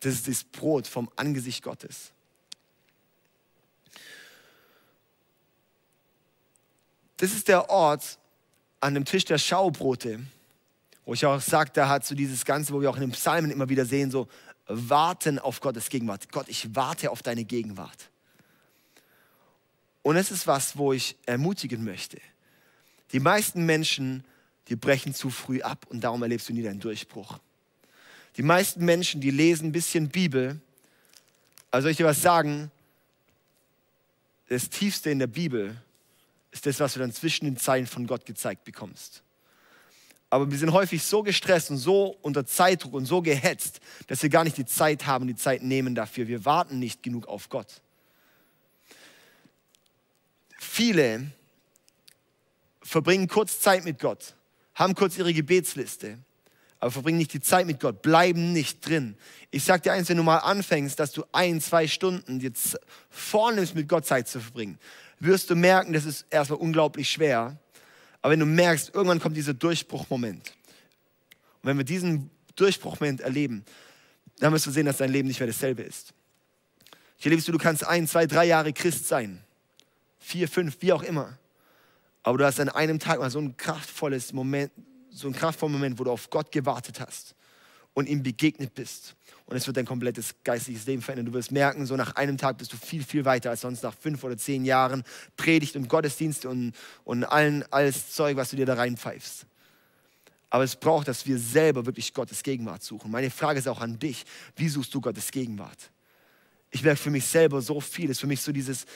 [0.00, 2.10] das ist das Brot vom Angesicht Gottes.
[7.18, 8.18] Das ist der Ort
[8.80, 10.20] an dem Tisch der Schaubrote,
[11.04, 13.52] wo ich auch sage, da hat so dieses Ganze, wo wir auch in den Psalmen
[13.52, 14.26] immer wieder sehen, so
[14.66, 16.32] warten auf Gottes Gegenwart.
[16.32, 18.10] Gott, ich warte auf deine Gegenwart.
[20.06, 22.18] Und es ist was, wo ich ermutigen möchte.
[23.10, 24.22] Die meisten Menschen,
[24.68, 27.40] die brechen zu früh ab und darum erlebst du nie deinen Durchbruch.
[28.36, 30.60] Die meisten Menschen, die lesen ein bisschen Bibel,
[31.72, 32.70] also soll ich dir was sagen,
[34.48, 35.76] das Tiefste in der Bibel
[36.52, 39.24] ist das, was du dann zwischen den Zeilen von Gott gezeigt bekommst.
[40.30, 44.30] Aber wir sind häufig so gestresst und so unter Zeitdruck und so gehetzt, dass wir
[44.30, 46.28] gar nicht die Zeit haben, die Zeit nehmen dafür.
[46.28, 47.82] Wir warten nicht genug auf Gott.
[50.68, 51.30] Viele
[52.82, 54.34] verbringen kurz Zeit mit Gott,
[54.74, 56.18] haben kurz ihre Gebetsliste,
[56.80, 59.16] aber verbringen nicht die Zeit mit Gott, bleiben nicht drin.
[59.50, 63.74] Ich sage dir eins, wenn du mal anfängst, dass du ein, zwei Stunden jetzt vornimmst,
[63.74, 64.78] mit Gott Zeit zu verbringen,
[65.18, 67.58] wirst du merken, das ist erstmal unglaublich schwer.
[68.20, 70.52] Aber wenn du merkst, irgendwann kommt dieser Durchbruchmoment.
[71.62, 73.64] Und wenn wir diesen Durchbruchmoment erleben,
[74.40, 76.12] dann wirst du sehen, dass dein Leben nicht mehr dasselbe ist.
[77.18, 79.45] Ich erlebst du, du kannst ein, zwei, drei Jahre Christ sein.
[80.26, 81.38] Vier, fünf, wie auch immer.
[82.24, 84.72] Aber du hast an einem Tag mal so ein kraftvolles Moment,
[85.08, 87.36] so ein kraftvoller Moment, wo du auf Gott gewartet hast
[87.94, 89.14] und ihm begegnet bist.
[89.44, 91.26] Und es wird dein komplettes geistliches Leben verändern.
[91.26, 93.94] Du wirst merken, so nach einem Tag bist du viel, viel weiter als sonst nach
[93.94, 95.04] fünf oder zehn Jahren
[95.36, 96.72] Predigt und Gottesdienst und,
[97.04, 99.46] und allen, alles Zeug, was du dir da reinpfeifst.
[100.50, 103.12] Aber es braucht, dass wir selber wirklich Gottes Gegenwart suchen.
[103.12, 104.24] Meine Frage ist auch an dich.
[104.56, 105.92] Wie suchst du Gottes Gegenwart?
[106.72, 108.06] Ich merke für mich selber so viel.
[108.06, 108.86] Es ist für mich so dieses,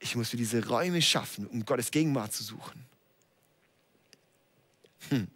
[0.00, 2.84] ich muss mir diese Räume schaffen, um Gottes Gegenwart zu suchen.
[5.08, 5.28] Hm.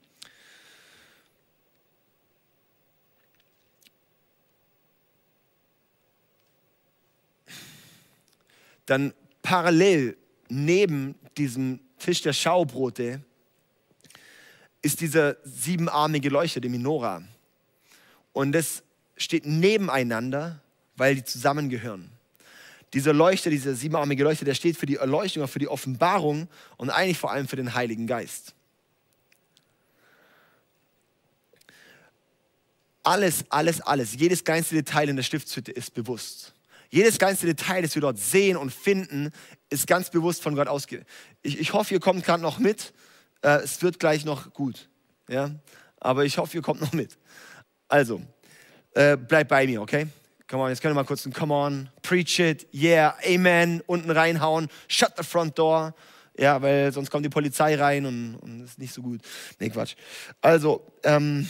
[8.87, 10.17] Dann parallel
[10.49, 13.21] neben diesem Tisch der Schaubrote
[14.83, 17.23] ist dieser siebenarmige Leuchter, der Minora.
[18.33, 18.85] Und das
[19.17, 20.63] steht nebeneinander,
[20.97, 22.16] weil die zusammengehören.
[22.97, 27.19] Dieser Leuchter, dieser siebenarmige Leuchter, der steht für die Erleuchtung, für die Offenbarung und eigentlich
[27.19, 28.55] vor allem für den Heiligen Geist.
[33.03, 36.55] Alles, alles, alles, jedes kleinste Detail in der Stiftshütte ist bewusst.
[36.89, 39.31] Jedes kleinste Detail, das wir dort sehen und finden,
[39.69, 41.05] ist ganz bewusst von Gott ausge.
[41.43, 42.95] Ich, ich hoffe, ihr kommt gerade noch mit.
[43.43, 44.89] Äh, es wird gleich noch gut.
[45.29, 45.51] Ja?
[46.01, 47.19] Aber ich hoffe, ihr kommt noch mit.
[47.89, 48.23] Also,
[48.95, 50.07] äh, bleibt bei mir, okay?
[50.49, 54.11] Come on, jetzt können wir mal kurz ein Come on, preach it, yeah, amen, unten
[54.11, 55.93] reinhauen, shut the front door.
[56.39, 59.23] Ja, weil sonst kommt die Polizei rein und, und ist nicht so gut.
[59.59, 59.97] Nee, Quatsch.
[60.41, 61.49] Also, ähm,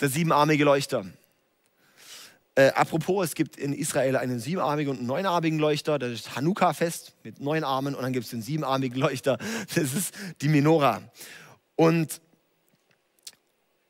[0.00, 1.06] der siebenarmige Leuchter.
[2.54, 5.98] Äh, apropos, es gibt in Israel einen siebenarmigen und einen neunarmigen Leuchter.
[5.98, 9.38] Das ist Hanukkah-Fest mit neun Armen und dann gibt es den siebenarmigen Leuchter.
[9.74, 11.02] Das ist die Menorah.
[11.76, 12.20] Und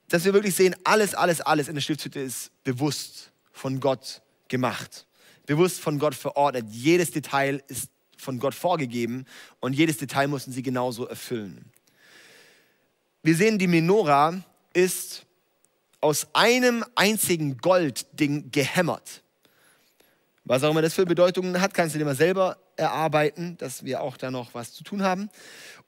[0.08, 5.06] dass wir wirklich sehen, alles, alles, alles in der Stiftshütte ist bewusst von Gott gemacht.
[5.46, 6.66] Bewusst von Gott verordnet.
[6.70, 9.26] Jedes Detail ist von Gott vorgegeben
[9.60, 11.70] und jedes Detail mussten sie genauso erfüllen.
[13.22, 15.26] Wir sehen, die Menorah ist
[16.00, 19.22] aus einem einzigen Goldding gehämmert.
[20.44, 24.02] Was auch immer das für Bedeutungen hat, kannst du dir mal selber erarbeiten, dass wir
[24.02, 25.30] auch da noch was zu tun haben.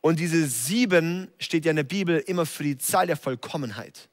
[0.00, 4.08] Und diese sieben steht ja in der Bibel immer für die Zahl der Vollkommenheit.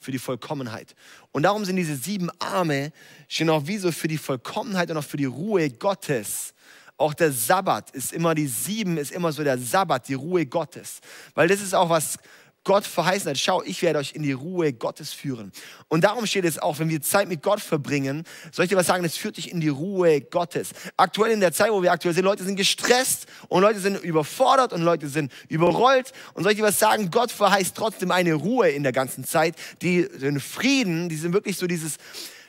[0.00, 0.94] Für die Vollkommenheit.
[1.30, 2.90] Und darum sind diese sieben Arme
[3.28, 6.54] stehen auch wie so für die Vollkommenheit und auch für die Ruhe Gottes.
[6.96, 11.00] Auch der Sabbat ist immer, die sieben ist immer so der Sabbat, die Ruhe Gottes.
[11.34, 12.18] Weil das ist auch was
[12.64, 15.50] Gott verheißen hat, schau, ich werde euch in die Ruhe Gottes führen.
[15.88, 18.86] Und darum steht es auch, wenn wir Zeit mit Gott verbringen, soll ich dir was
[18.86, 20.70] sagen, es führt dich in die Ruhe Gottes.
[20.98, 24.74] Aktuell in der Zeit, wo wir aktuell sind, Leute sind gestresst und Leute sind überfordert
[24.74, 26.12] und Leute sind überrollt.
[26.34, 29.56] Und soll ich dir was sagen, Gott verheißt trotzdem eine Ruhe in der ganzen Zeit,
[29.80, 31.96] die, den Frieden, die sind wirklich so dieses,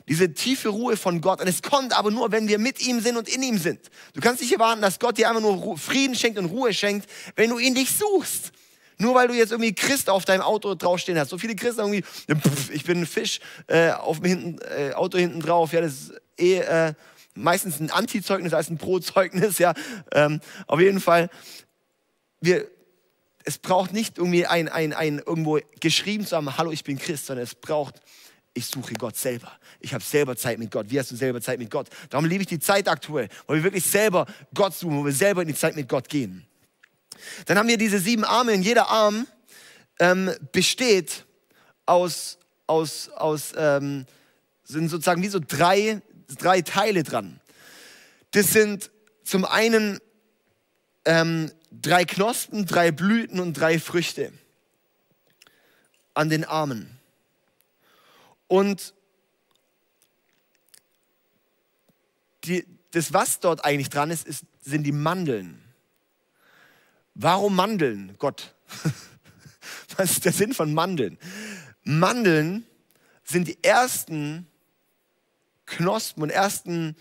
[0.09, 1.39] diese tiefe Ruhe von Gott.
[1.39, 3.79] Und es kommt aber nur, wenn wir mit ihm sind und in ihm sind.
[4.13, 7.49] Du kannst nicht erwarten, dass Gott dir einfach nur Frieden schenkt und Ruhe schenkt, wenn
[7.49, 8.51] du ihn nicht suchst.
[9.01, 11.29] Nur weil du jetzt irgendwie Christ auf deinem Auto draufstehen hast.
[11.29, 15.17] So viele Christen irgendwie, pff, ich bin ein Fisch äh, auf dem hinten, äh, Auto
[15.17, 15.73] hinten drauf.
[15.73, 16.93] Ja, das ist eh äh,
[17.33, 19.57] meistens ein Anti-Zeugnis als ein Pro-Zeugnis.
[19.57, 19.73] Ja,
[20.11, 21.31] ähm, auf jeden Fall.
[22.41, 22.67] Wir,
[23.43, 27.25] es braucht nicht irgendwie ein, ein, ein irgendwo geschrieben zu haben, hallo, ich bin Christ,
[27.25, 27.95] sondern es braucht,
[28.53, 29.51] ich suche Gott selber.
[29.79, 30.85] Ich habe selber Zeit mit Gott.
[30.89, 31.87] Wie hast du selber Zeit mit Gott?
[32.11, 35.41] Darum liebe ich die Zeit aktuell, weil wir wirklich selber Gott suchen, wo wir selber
[35.41, 36.45] in die Zeit mit Gott gehen.
[37.45, 39.27] Dann haben wir diese sieben Arme und jeder Arm
[39.99, 41.25] ähm, besteht
[41.85, 44.05] aus, aus, aus ähm,
[44.63, 46.01] sind sozusagen wie so drei,
[46.37, 47.39] drei Teile dran.
[48.31, 48.91] Das sind
[49.23, 49.99] zum einen
[51.05, 54.31] ähm, drei Knospen, drei Blüten und drei Früchte
[56.13, 56.97] an den Armen.
[58.47, 58.93] Und
[62.43, 65.60] die, das, was dort eigentlich dran ist, ist sind die Mandeln.
[67.13, 68.53] Warum Mandeln, Gott?
[69.97, 71.17] Was ist der Sinn von Mandeln?
[71.83, 72.65] Mandeln
[73.23, 74.47] sind die ersten
[75.65, 76.95] Knospen und ersten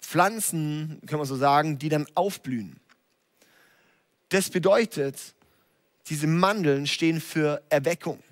[0.00, 2.78] Pflanzen, kann man so sagen, die dann aufblühen.
[4.28, 5.34] das bedeutet,
[6.08, 8.22] diese Mandeln stehen für Erweckung.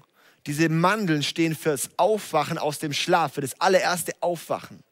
[0.46, 4.82] Diese Mandeln stehen fürs Aufwachen aus dem Schlaf, für das allererste Aufwachen.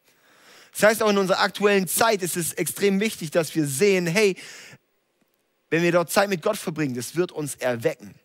[0.73, 4.35] Das heißt, auch in unserer aktuellen Zeit ist es extrem wichtig, dass wir sehen, hey,
[5.69, 8.15] wenn wir dort Zeit mit Gott verbringen, das wird uns erwecken.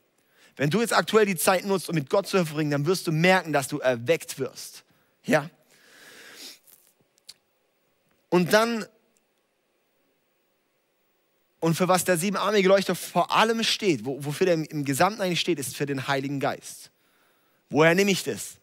[0.57, 3.13] Wenn du jetzt aktuell die Zeit nutzt, um mit Gott zu verbringen, dann wirst du
[3.13, 4.85] merken, dass du erweckt wirst.
[5.25, 5.51] Ja?
[8.29, 8.87] Und dann,
[11.61, 15.59] und für was der siebenarmige Leuchter vor allem steht, wofür der im Gesamten eigentlich steht,
[15.59, 16.91] ist für den Heiligen Geist.
[17.69, 18.57] Woher nehme ich das?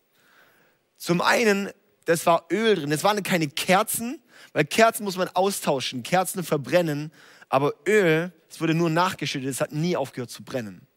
[0.98, 1.72] Zum einen,
[2.06, 2.90] das war Öl drin.
[2.90, 4.22] Das waren keine Kerzen,
[4.54, 6.04] weil Kerzen muss man austauschen.
[6.04, 7.12] Kerzen verbrennen,
[7.50, 10.88] aber Öl, es wurde nur nachgeschüttet, es hat nie aufgehört zu brennen.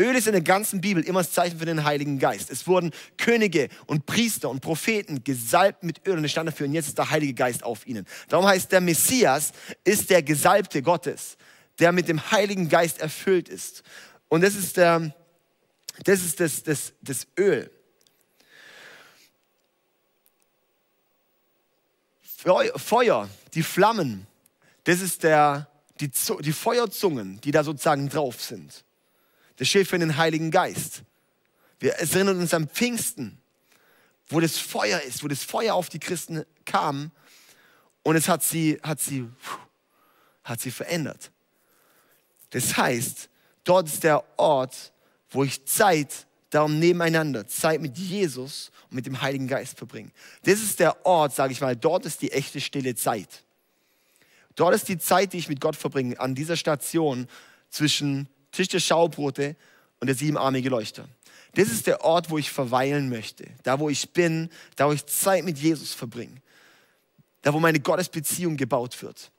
[0.00, 2.50] Öl ist in der ganzen Bibel immer das Zeichen für den Heiligen Geist.
[2.50, 6.72] Es wurden Könige und Priester und Propheten gesalbt mit Öl und es stand dafür, und
[6.72, 8.06] jetzt ist der Heilige Geist auf ihnen.
[8.28, 9.52] Darum heißt der Messias
[9.84, 11.36] ist der Gesalbte Gottes,
[11.78, 13.82] der mit dem Heiligen Geist erfüllt ist.
[14.28, 15.14] Und das ist, der,
[16.04, 17.70] das, ist das, das, das Öl.
[22.42, 24.26] Feuer, die Flammen,
[24.84, 25.68] das ist der,
[26.00, 28.84] die, die Feuerzungen, die da sozusagen drauf sind.
[29.56, 31.02] Das steht für den Heiligen Geist.
[31.78, 33.38] Wir erinnern uns am Pfingsten,
[34.28, 37.12] wo das Feuer ist, wo das Feuer auf die Christen kam
[38.02, 39.28] und es hat sie, hat sie,
[40.42, 41.30] hat sie verändert.
[42.50, 43.28] Das heißt,
[43.64, 44.92] dort ist der Ort,
[45.30, 50.10] wo ich Zeit darum nebeneinander, Zeit mit Jesus und mit dem Heiligen Geist verbringe.
[50.44, 53.42] Das ist der Ort, sage ich mal, dort ist die echte stille Zeit.
[54.54, 57.26] Dort ist die Zeit, die ich mit Gott verbringe, an dieser Station
[57.70, 59.56] zwischen Tisch der Schaubrote
[59.98, 61.08] und der siebenarmige Leuchter.
[61.54, 63.46] Das ist der Ort, wo ich verweilen möchte.
[63.62, 66.36] Da, wo ich bin, da, wo ich Zeit mit Jesus verbringe.
[67.40, 69.30] Da, wo meine Gottesbeziehung gebaut wird.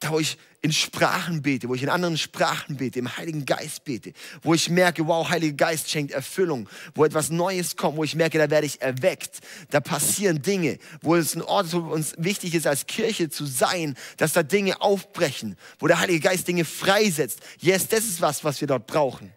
[0.00, 3.84] Da, wo ich in Sprachen bete, wo ich in anderen Sprachen bete, im Heiligen Geist
[3.84, 8.14] bete, wo ich merke, wow, Heiliger Geist schenkt Erfüllung, wo etwas Neues kommt, wo ich
[8.14, 12.14] merke, da werde ich erweckt, da passieren Dinge, wo es ein Ort ist, wo uns
[12.18, 16.64] wichtig ist, als Kirche zu sein, dass da Dinge aufbrechen, wo der Heilige Geist Dinge
[16.64, 17.40] freisetzt.
[17.58, 19.32] Yes, das ist was, was wir dort brauchen.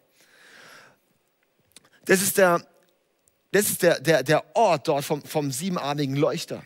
[2.04, 2.66] Das ist der,
[3.50, 6.64] das ist der, der, der Ort dort vom, vom siebenarmigen Leuchter.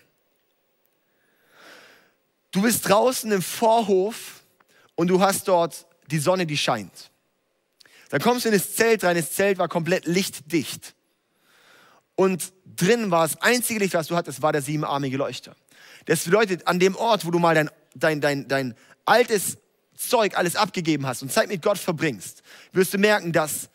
[2.51, 4.43] Du bist draußen im Vorhof
[4.95, 7.11] und du hast dort die Sonne, die scheint.
[8.11, 10.95] Dann kommst du in das Zelt rein, das Zelt war komplett lichtdicht.
[12.15, 15.55] Und drin war das einzige Licht, was du hattest, war der siebenarmige Leuchter.
[16.07, 19.59] Das bedeutet, an dem Ort, wo du mal dein, dein, dein, dein altes
[19.95, 23.69] Zeug alles abgegeben hast und Zeit mit Gott verbringst, wirst du merken, dass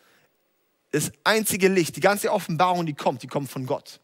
[0.90, 4.00] das einzige Licht, die ganze Offenbarung, die kommt, die kommt von Gott.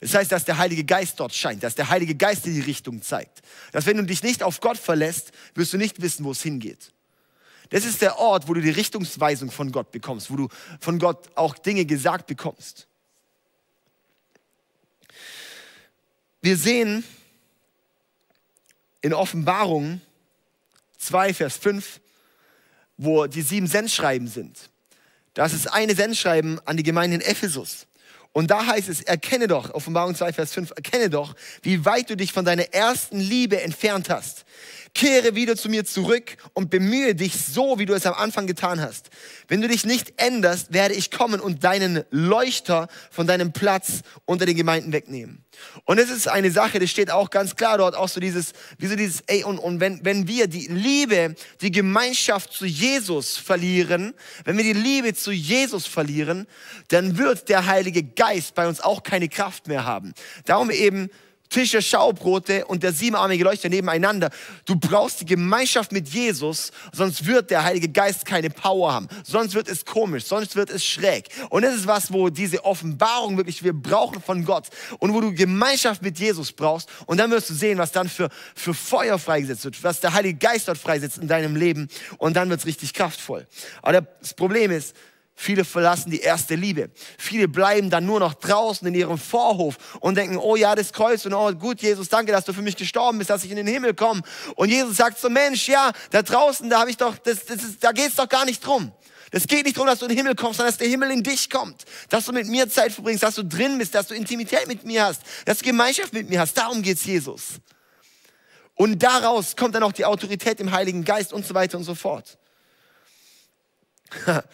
[0.00, 3.02] Das heißt, dass der Heilige Geist dort scheint, dass der Heilige Geist dir die Richtung
[3.02, 3.42] zeigt.
[3.72, 6.92] Dass wenn du dich nicht auf Gott verlässt, wirst du nicht wissen, wo es hingeht.
[7.68, 10.48] Das ist der Ort, wo du die Richtungsweisung von Gott bekommst, wo du
[10.80, 12.88] von Gott auch Dinge gesagt bekommst.
[16.42, 17.04] Wir sehen
[19.02, 20.00] in Offenbarung
[20.98, 22.00] 2, Vers 5,
[22.96, 24.70] wo die sieben Sendschreiben sind.
[25.34, 27.86] Das ist eine Sendschreiben an die Gemeinde in Ephesus.
[28.32, 32.16] Und da heißt es, erkenne doch, Offenbarung 2, Vers 5, erkenne doch, wie weit du
[32.16, 34.44] dich von deiner ersten Liebe entfernt hast.
[34.94, 38.80] Kehre wieder zu mir zurück und bemühe dich so, wie du es am Anfang getan
[38.80, 39.10] hast.
[39.48, 44.46] Wenn du dich nicht änderst, werde ich kommen und deinen Leuchter von deinem Platz unter
[44.46, 45.44] den Gemeinden wegnehmen.
[45.84, 48.86] Und es ist eine Sache, das steht auch ganz klar dort, auch so dieses, wie
[48.86, 54.14] so dieses, ey, und, und wenn, wenn wir die Liebe, die Gemeinschaft zu Jesus verlieren,
[54.44, 56.46] wenn wir die Liebe zu Jesus verlieren,
[56.88, 60.14] dann wird der Heilige Geist bei uns auch keine Kraft mehr haben.
[60.44, 61.10] Darum eben,
[61.50, 64.30] Tische, Schaubrote und der siebenarmige Leuchter nebeneinander.
[64.64, 69.08] Du brauchst die Gemeinschaft mit Jesus, sonst wird der Heilige Geist keine Power haben.
[69.24, 71.28] Sonst wird es komisch, sonst wird es schräg.
[71.50, 74.68] Und das ist was, wo diese Offenbarung wirklich wir brauchen von Gott
[75.00, 76.88] und wo du Gemeinschaft mit Jesus brauchst.
[77.06, 80.38] Und dann wirst du sehen, was dann für, für Feuer freigesetzt wird, was der Heilige
[80.38, 81.88] Geist dort freisetzt in deinem Leben.
[82.18, 83.46] Und dann wird es richtig kraftvoll.
[83.82, 84.94] Aber das Problem ist,
[85.42, 86.90] Viele verlassen die erste Liebe.
[87.16, 91.24] Viele bleiben dann nur noch draußen in ihrem Vorhof und denken, oh ja, das Kreuz
[91.24, 93.66] und oh gut, Jesus, danke, dass du für mich gestorben bist, dass ich in den
[93.66, 94.20] Himmel komme.
[94.56, 97.82] Und Jesus sagt so, Mensch, ja, da draußen, da habe ich doch, das, das ist,
[97.82, 98.92] da geht's doch gar nicht drum.
[99.30, 101.22] Es geht nicht darum, dass du in den Himmel kommst, sondern dass der Himmel in
[101.22, 101.86] dich kommt.
[102.10, 105.06] Dass du mit mir Zeit verbringst, dass du drin bist, dass du Intimität mit mir
[105.06, 106.52] hast, dass du Gemeinschaft mit mir hast.
[106.52, 107.60] Darum geht's Jesus.
[108.74, 111.94] Und daraus kommt dann auch die Autorität im Heiligen Geist und so weiter und so
[111.94, 112.36] fort.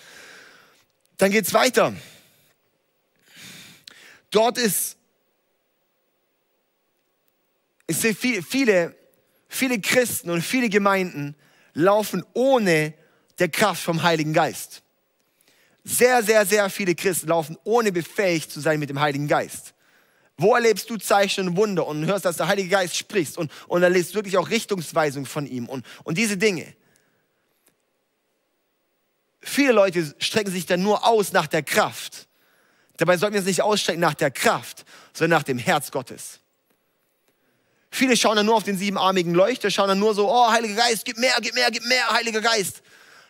[1.18, 1.94] Dann geht's weiter.
[4.30, 4.96] Dort ist,
[7.86, 8.94] ich sehe viele,
[9.48, 11.36] viele, Christen und viele Gemeinden
[11.72, 12.94] laufen ohne
[13.38, 14.82] der Kraft vom Heiligen Geist.
[15.84, 19.72] Sehr, sehr, sehr viele Christen laufen ohne befähigt zu sein mit dem Heiligen Geist.
[20.36, 23.82] Wo erlebst du Zeichen und Wunder und hörst, dass der Heilige Geist spricht und, und
[23.82, 26.74] erlebst wirklich auch Richtungsweisung von ihm und, und diese Dinge.
[29.48, 32.26] Viele Leute strecken sich dann nur aus nach der Kraft.
[32.96, 36.40] Dabei sollten wir uns nicht ausstrecken nach der Kraft, sondern nach dem Herz Gottes.
[37.90, 41.04] Viele schauen dann nur auf den siebenarmigen Leuchter, schauen dann nur so, oh, Heiliger Geist,
[41.04, 42.82] gib mehr, gib mehr, gib mehr, Heiliger Geist.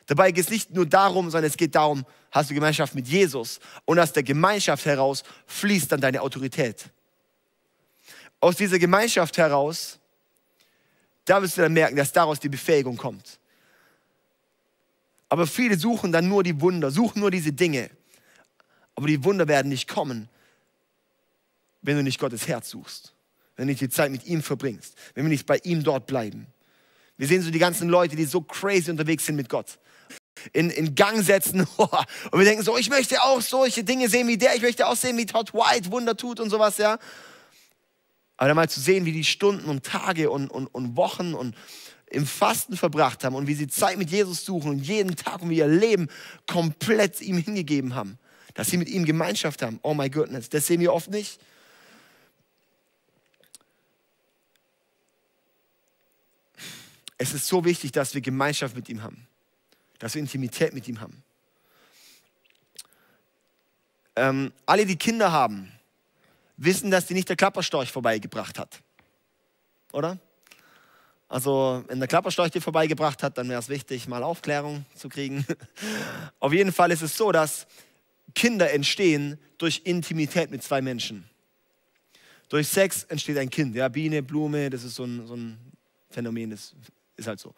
[0.07, 3.61] Dabei geht es nicht nur darum, sondern es geht darum, hast du Gemeinschaft mit Jesus
[3.85, 6.91] und aus der Gemeinschaft heraus fließt dann deine Autorität
[8.41, 9.99] aus dieser Gemeinschaft heraus,
[11.25, 13.41] da wirst du dann merken, dass daraus die Befähigung kommt.
[15.29, 17.91] Aber viele suchen dann nur die Wunder, suchen nur diese Dinge.
[18.95, 20.29] Aber die Wunder werden nicht kommen,
[21.83, 23.15] wenn du nicht Gottes Herz suchst,
[23.57, 26.47] wenn du nicht die Zeit mit ihm verbringst, wenn wir nicht bei ihm dort bleiben.
[27.17, 29.79] Wir sehen so die ganzen Leute, die so crazy unterwegs sind mit Gott.
[30.53, 34.37] In, in Gang setzen und wir denken so, ich möchte auch solche Dinge sehen wie
[34.37, 36.99] der, ich möchte auch sehen, wie Todd White Wunder tut und sowas, ja.
[38.37, 41.57] Aber dann mal zu sehen, wie die Stunden und Tage und, und, und Wochen und
[42.11, 45.57] im Fasten verbracht haben und wie sie Zeit mit Jesus suchen und jeden Tag wie
[45.57, 46.09] ihr Leben
[46.47, 48.19] komplett ihm hingegeben haben.
[48.55, 49.79] Dass sie mit ihm Gemeinschaft haben.
[49.83, 51.41] Oh my goodness, das sehen wir oft nicht.
[57.19, 59.27] Es ist so wichtig, dass wir Gemeinschaft mit ihm haben.
[59.99, 61.23] Dass wir Intimität mit ihm haben.
[64.15, 65.73] Ähm, alle, die Kinder haben,
[66.57, 68.81] wissen, dass die nicht der Klapperstorch vorbeigebracht hat.
[69.93, 70.19] Oder?
[71.29, 75.45] Also, wenn der Klapperstorch dir vorbeigebracht hat, dann wäre es wichtig, mal Aufklärung zu kriegen.
[76.41, 77.67] Auf jeden Fall ist es so, dass
[78.35, 81.29] Kinder entstehen durch Intimität mit zwei Menschen.
[82.49, 83.75] Durch Sex entsteht ein Kind.
[83.75, 85.59] Ja, Biene, Blume, das ist so ein, so ein
[86.11, 86.75] Phänomen, das
[87.17, 87.55] ist halt so.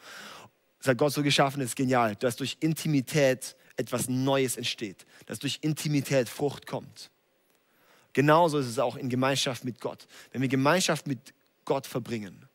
[0.78, 5.38] Das hat Gott so geschaffen, das ist genial, dass durch Intimität etwas Neues entsteht, dass
[5.38, 7.10] durch Intimität Frucht kommt.
[8.14, 10.06] Genauso ist es auch in Gemeinschaft mit Gott.
[10.32, 12.47] Wenn wir Gemeinschaft mit Gott verbringen,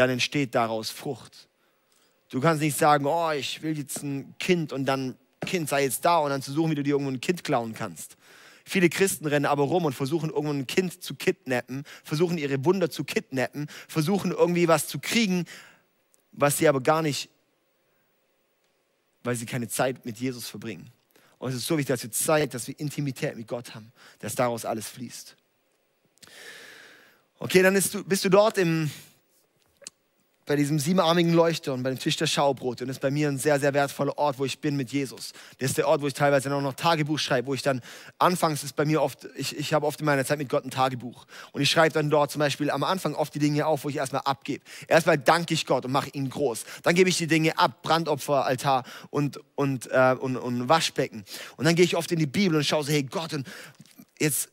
[0.00, 1.48] dann entsteht daraus Frucht.
[2.30, 6.04] Du kannst nicht sagen, oh, ich will jetzt ein Kind und dann Kind sei jetzt
[6.04, 8.16] da und dann zu suchen, wie du dir irgendwo ein Kind klauen kannst.
[8.64, 12.88] Viele Christen rennen aber rum und versuchen irgendwo ein Kind zu kidnappen, versuchen ihre Wunder
[12.88, 15.44] zu kidnappen, versuchen irgendwie was zu kriegen,
[16.32, 17.28] was sie aber gar nicht,
[19.22, 20.90] weil sie keine Zeit mit Jesus verbringen.
[21.38, 24.34] Und es ist so wichtig, dass wir Zeit, dass wir Intimität mit Gott haben, dass
[24.34, 25.36] daraus alles fließt.
[27.38, 28.90] Okay, dann du, bist du dort im,
[30.50, 32.82] bei diesem siebenarmigen Leuchter und bei dem Tisch der Schaubrote.
[32.82, 35.32] Und das ist bei mir ein sehr, sehr wertvoller Ort, wo ich bin mit Jesus.
[35.60, 37.80] Das ist der Ort, wo ich teilweise dann auch noch Tagebuch schreibe, wo ich dann,
[38.18, 40.72] anfangs ist bei mir oft, ich, ich habe oft in meiner Zeit mit Gott ein
[40.72, 41.24] Tagebuch.
[41.52, 43.98] Und ich schreibe dann dort zum Beispiel am Anfang oft die Dinge auf, wo ich
[43.98, 44.64] erstmal abgebe.
[44.88, 46.64] Erstmal danke ich Gott und mache ihn groß.
[46.82, 51.24] Dann gebe ich die Dinge ab, Brandopferaltar und, und, äh, und, und Waschbecken.
[51.58, 53.46] Und dann gehe ich oft in die Bibel und schaue so, hey Gott, und
[54.18, 54.48] jetzt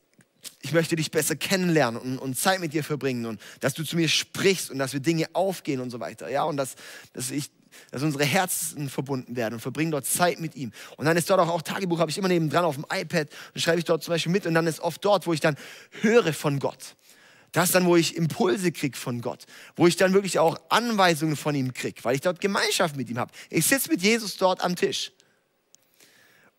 [0.67, 3.95] ich möchte dich besser kennenlernen und, und, Zeit mit dir verbringen und dass du zu
[3.95, 6.30] mir sprichst und dass wir Dinge aufgehen und so weiter.
[6.30, 6.75] Ja, und dass,
[7.13, 7.49] dass, ich,
[7.91, 10.73] dass unsere Herzen verbunden werden und verbringen dort Zeit mit ihm.
[10.97, 13.30] Und dann ist dort auch, auch Tagebuch, habe ich immer neben dran auf dem iPad
[13.53, 15.56] und schreibe ich dort zum Beispiel mit und dann ist oft dort, wo ich dann
[16.01, 16.95] höre von Gott.
[17.53, 19.45] Das dann, wo ich Impulse kriege von Gott,
[19.77, 23.17] wo ich dann wirklich auch Anweisungen von ihm kriege, weil ich dort Gemeinschaft mit ihm
[23.17, 23.32] habe.
[23.49, 25.13] Ich sitze mit Jesus dort am Tisch.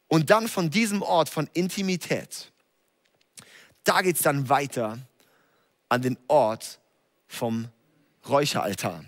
[0.09, 2.51] Und dann von diesem Ort von Intimität
[3.85, 4.99] da geht es dann weiter
[5.88, 6.79] an den Ort
[7.27, 7.69] vom
[8.29, 9.05] Räucheraltar.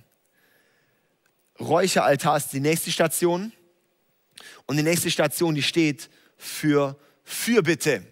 [1.58, 3.52] Räucheraltar ist die nächste Station.
[4.66, 8.06] Und die nächste Station, die steht für Fürbitte.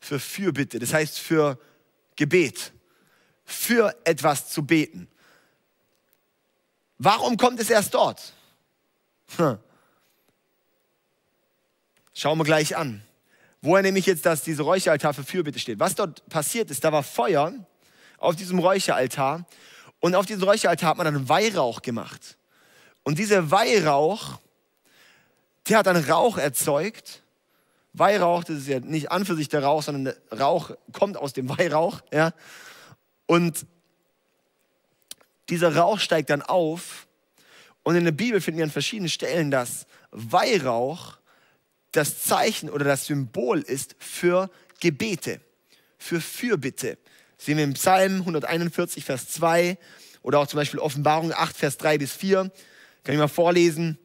[0.00, 1.58] Für Fürbitte, das heißt für
[2.16, 2.72] Gebet.
[3.44, 5.08] Für etwas zu beten.
[6.98, 8.34] Warum kommt es erst dort?
[9.36, 9.58] Hm.
[12.12, 13.02] Schauen wir gleich an.
[13.60, 15.80] Woher nehme ich jetzt, dass diese Räucheraltar für Fürbitte steht?
[15.80, 17.52] Was dort passiert ist, da war Feuer
[18.18, 19.46] auf diesem Räucheraltar
[20.00, 22.38] und auf diesem Räucheraltar hat man dann Weihrauch gemacht.
[23.02, 24.38] Und dieser Weihrauch,
[25.68, 27.22] der hat dann Rauch erzeugt.
[27.92, 31.32] Weihrauch, das ist ja nicht an für sich der Rauch, sondern der Rauch kommt aus
[31.32, 32.00] dem Weihrauch.
[32.12, 32.32] Ja?
[33.26, 33.66] Und
[35.48, 37.06] dieser Rauch steigt dann auf.
[37.82, 41.17] Und in der Bibel finden wir an verschiedenen Stellen, dass Weihrauch
[41.92, 45.40] das Zeichen oder das Symbol ist für Gebete,
[45.98, 46.98] für Fürbitte.
[47.36, 49.78] Das sehen wir im Psalm 141, Vers 2
[50.22, 52.50] oder auch zum Beispiel Offenbarung 8, Vers 3 bis 4.
[53.04, 53.98] Kann ich mal vorlesen.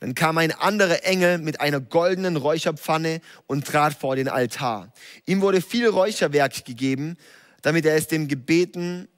[0.00, 4.92] Dann kam ein anderer Engel mit einer goldenen Räucherpfanne und trat vor den Altar.
[5.26, 7.16] Ihm wurde viel Räucherwerk gegeben,
[7.62, 9.08] damit er es dem Gebeten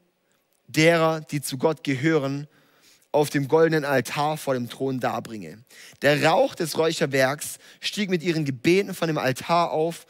[0.66, 2.48] derer, die zu Gott gehören,
[3.12, 5.62] auf dem goldenen Altar vor dem Thron darbringe.
[6.00, 10.06] Der Rauch des Räucherwerks stieg mit ihren Gebeten von dem Altar auf,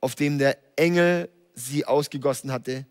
[0.00, 2.86] auf dem der Engel sie ausgegossen hatte.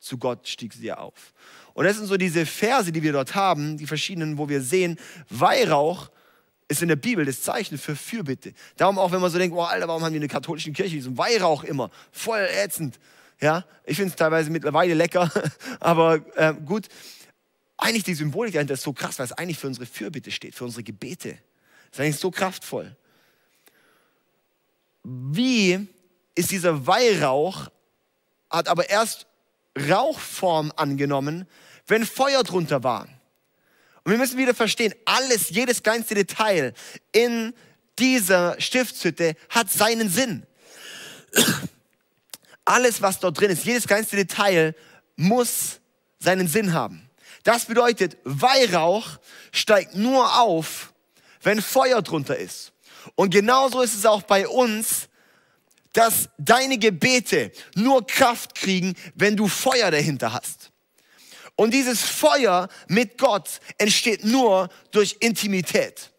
[0.00, 1.32] Zu Gott stieg sie auf.
[1.74, 4.98] Und das sind so diese Verse, die wir dort haben, die verschiedenen, wo wir sehen,
[5.28, 6.10] Weihrauch
[6.68, 8.52] ist in der Bibel das Zeichen für Fürbitte.
[8.76, 10.96] Darum auch, wenn man so denkt, oh Alter, warum haben wir in der katholischen Kirche
[10.96, 11.90] diesen Weihrauch immer?
[12.10, 12.98] Voll ätzend.
[13.40, 15.30] Ja, ich finde es teilweise mittlerweile lecker,
[15.80, 16.88] aber äh, gut.
[17.76, 20.64] Eigentlich die Symbolik dahinter ist so krass, weil es eigentlich für unsere Fürbitte steht, für
[20.64, 21.38] unsere Gebete.
[21.90, 22.96] Das ist eigentlich so kraftvoll.
[25.02, 25.86] Wie
[26.34, 27.68] ist dieser Weihrauch,
[28.50, 29.26] hat aber erst
[29.88, 31.46] Rauchform angenommen,
[31.86, 33.08] wenn Feuer drunter war.
[34.04, 36.72] Und wir müssen wieder verstehen, alles, jedes kleinste Detail
[37.12, 37.52] in
[37.98, 40.46] dieser Stiftshütte hat seinen Sinn.
[42.64, 44.74] Alles, was dort drin ist, jedes kleinste Detail
[45.16, 45.80] muss
[46.18, 47.05] seinen Sinn haben.
[47.46, 49.06] Das bedeutet, Weihrauch
[49.52, 50.92] steigt nur auf,
[51.42, 52.72] wenn Feuer drunter ist.
[53.14, 55.08] Und genauso ist es auch bei uns,
[55.92, 60.72] dass deine Gebete nur Kraft kriegen, wenn du Feuer dahinter hast.
[61.54, 66.10] Und dieses Feuer mit Gott entsteht nur durch Intimität.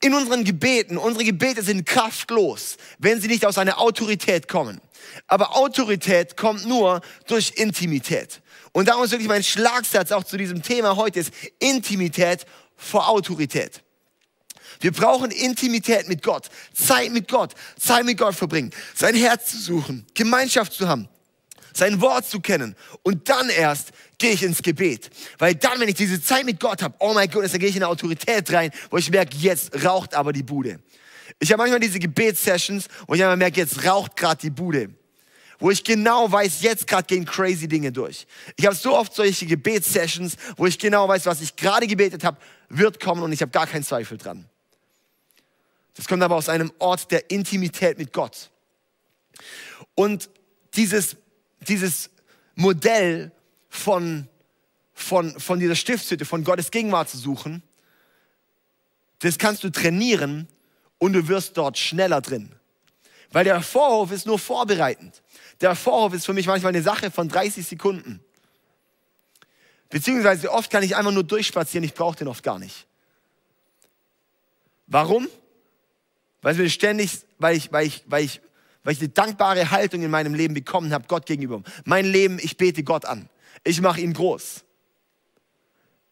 [0.00, 4.80] In unseren Gebeten, unsere Gebete sind kraftlos, wenn sie nicht aus einer Autorität kommen.
[5.26, 8.40] Aber Autorität kommt nur durch Intimität.
[8.72, 12.46] Und darum ist wirklich mein Schlagsatz auch zu diesem Thema heute ist Intimität
[12.76, 13.82] vor Autorität.
[14.80, 19.58] Wir brauchen Intimität mit Gott, Zeit mit Gott, Zeit mit Gott verbringen, sein Herz zu
[19.58, 21.08] suchen, Gemeinschaft zu haben,
[21.74, 22.76] sein Wort zu kennen.
[23.02, 25.10] Und dann erst gehe ich ins Gebet.
[25.38, 27.76] Weil dann, wenn ich diese Zeit mit Gott habe, oh mein Gott, dann gehe ich
[27.76, 30.78] in eine Autorität rein, wo ich merke, jetzt raucht aber die Bude.
[31.40, 34.90] Ich habe manchmal diese Gebetssessions, wo ich merke, jetzt raucht gerade die Bude
[35.58, 38.26] wo ich genau weiß, jetzt gerade gehen crazy Dinge durch.
[38.56, 42.38] Ich habe so oft solche Gebetssessions, wo ich genau weiß, was ich gerade gebetet habe,
[42.68, 44.48] wird kommen und ich habe gar keinen Zweifel dran.
[45.94, 48.50] Das kommt aber aus einem Ort der Intimität mit Gott.
[49.96, 50.30] Und
[50.74, 51.16] dieses,
[51.66, 52.10] dieses
[52.54, 53.32] Modell
[53.68, 54.28] von,
[54.94, 57.62] von, von dieser Stiftshütte, von Gottes Gegenwart zu suchen,
[59.20, 60.46] das kannst du trainieren
[60.98, 62.52] und du wirst dort schneller drin.
[63.30, 65.22] Weil der Vorhof ist nur vorbereitend.
[65.60, 68.20] Der Vorhof ist für mich manchmal eine Sache von 30 Sekunden.
[69.90, 72.86] Beziehungsweise oft kann ich einfach nur durchspazieren, ich brauche den oft gar nicht.
[74.86, 75.28] Warum?
[76.42, 78.40] Weil mir ständig, weil ich, weil ich, weil ich,
[78.84, 81.62] weil ich eine dankbare Haltung in meinem Leben bekommen habe, Gott gegenüber.
[81.84, 83.28] Mein Leben, ich bete Gott an.
[83.64, 84.64] Ich mache ihn groß.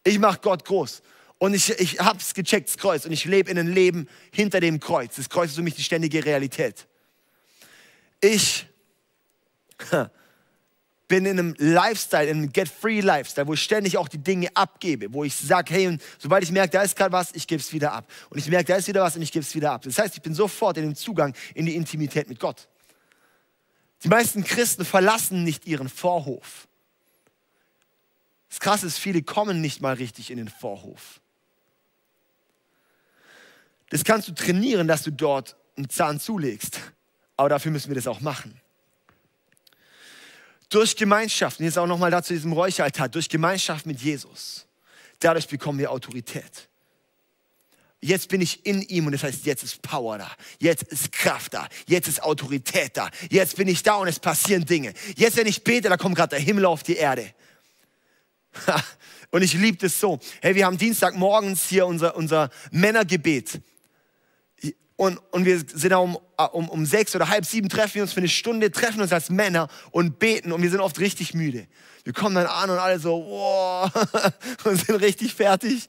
[0.03, 1.01] Ich mache Gott groß.
[1.39, 3.05] Und ich, ich habe es gecheckt, das Kreuz.
[3.05, 5.15] Und ich lebe in einem Leben hinter dem Kreuz.
[5.15, 6.87] Das Kreuz ist für mich die ständige Realität.
[8.21, 8.66] Ich
[11.07, 15.23] bin in einem Lifestyle, in einem Get-Free-Lifestyle, wo ich ständig auch die Dinge abgebe, wo
[15.23, 18.09] ich sage, hey, sobald ich merke, da ist gerade was, ich gebe es wieder ab.
[18.29, 19.83] Und ich merke, da ist wieder was und ich gebe es wieder ab.
[19.83, 22.67] Das heißt, ich bin sofort in dem Zugang in die Intimität mit Gott.
[24.03, 26.67] Die meisten Christen verlassen nicht ihren Vorhof.
[28.49, 31.21] Das Krasse ist, viele kommen nicht mal richtig in den Vorhof.
[33.89, 36.79] Das kannst du trainieren, dass du dort einen Zahn zulegst.
[37.37, 38.59] Aber dafür müssen wir das auch machen.
[40.69, 44.65] Durch Gemeinschaft, und jetzt auch nochmal dazu diesem Räucheraltar, durch Gemeinschaft mit Jesus.
[45.19, 46.67] Dadurch bekommen wir Autorität.
[47.99, 50.31] Jetzt bin ich in ihm und das heißt, jetzt ist Power da.
[50.59, 51.67] Jetzt ist Kraft da.
[51.87, 53.09] Jetzt ist Autorität da.
[53.31, 54.93] Jetzt bin ich da und es passieren Dinge.
[55.15, 57.33] Jetzt, wenn ich bete, da kommt gerade der Himmel auf die Erde.
[59.29, 60.19] Und ich liebe das so.
[60.41, 63.61] Hey, wir haben Dienstagmorgens hier unser, unser Männergebet.
[64.97, 66.17] Und, und wir sind da um,
[66.51, 69.29] um, um sechs oder halb sieben, treffen wir uns für eine Stunde, treffen uns als
[69.29, 71.67] Männer und beten und wir sind oft richtig müde.
[72.03, 73.91] Wir kommen dann an und alle so, wow,
[74.63, 75.87] und sind richtig fertig.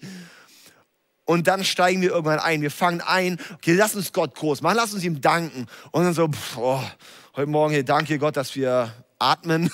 [1.24, 2.60] Und dann steigen wir irgendwann ein.
[2.60, 5.66] Wir fangen ein, okay, lass uns Gott groß machen, lass uns ihm danken.
[5.90, 6.82] Und dann so, pff, oh,
[7.34, 9.70] heute Morgen, hier, danke Gott, dass wir atmen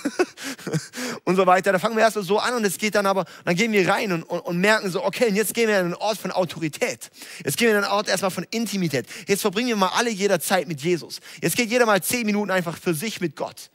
[1.24, 1.72] und so weiter.
[1.72, 4.12] Da fangen wir erst so an und es geht dann aber, dann gehen wir rein
[4.12, 7.10] und, und, und, merken so, okay, und jetzt gehen wir in einen Ort von Autorität.
[7.44, 9.06] Jetzt gehen wir in einen Ort erstmal von Intimität.
[9.26, 11.20] Jetzt verbringen wir mal alle jeder Zeit mit Jesus.
[11.40, 13.70] Jetzt geht jeder mal zehn Minuten einfach für sich mit Gott.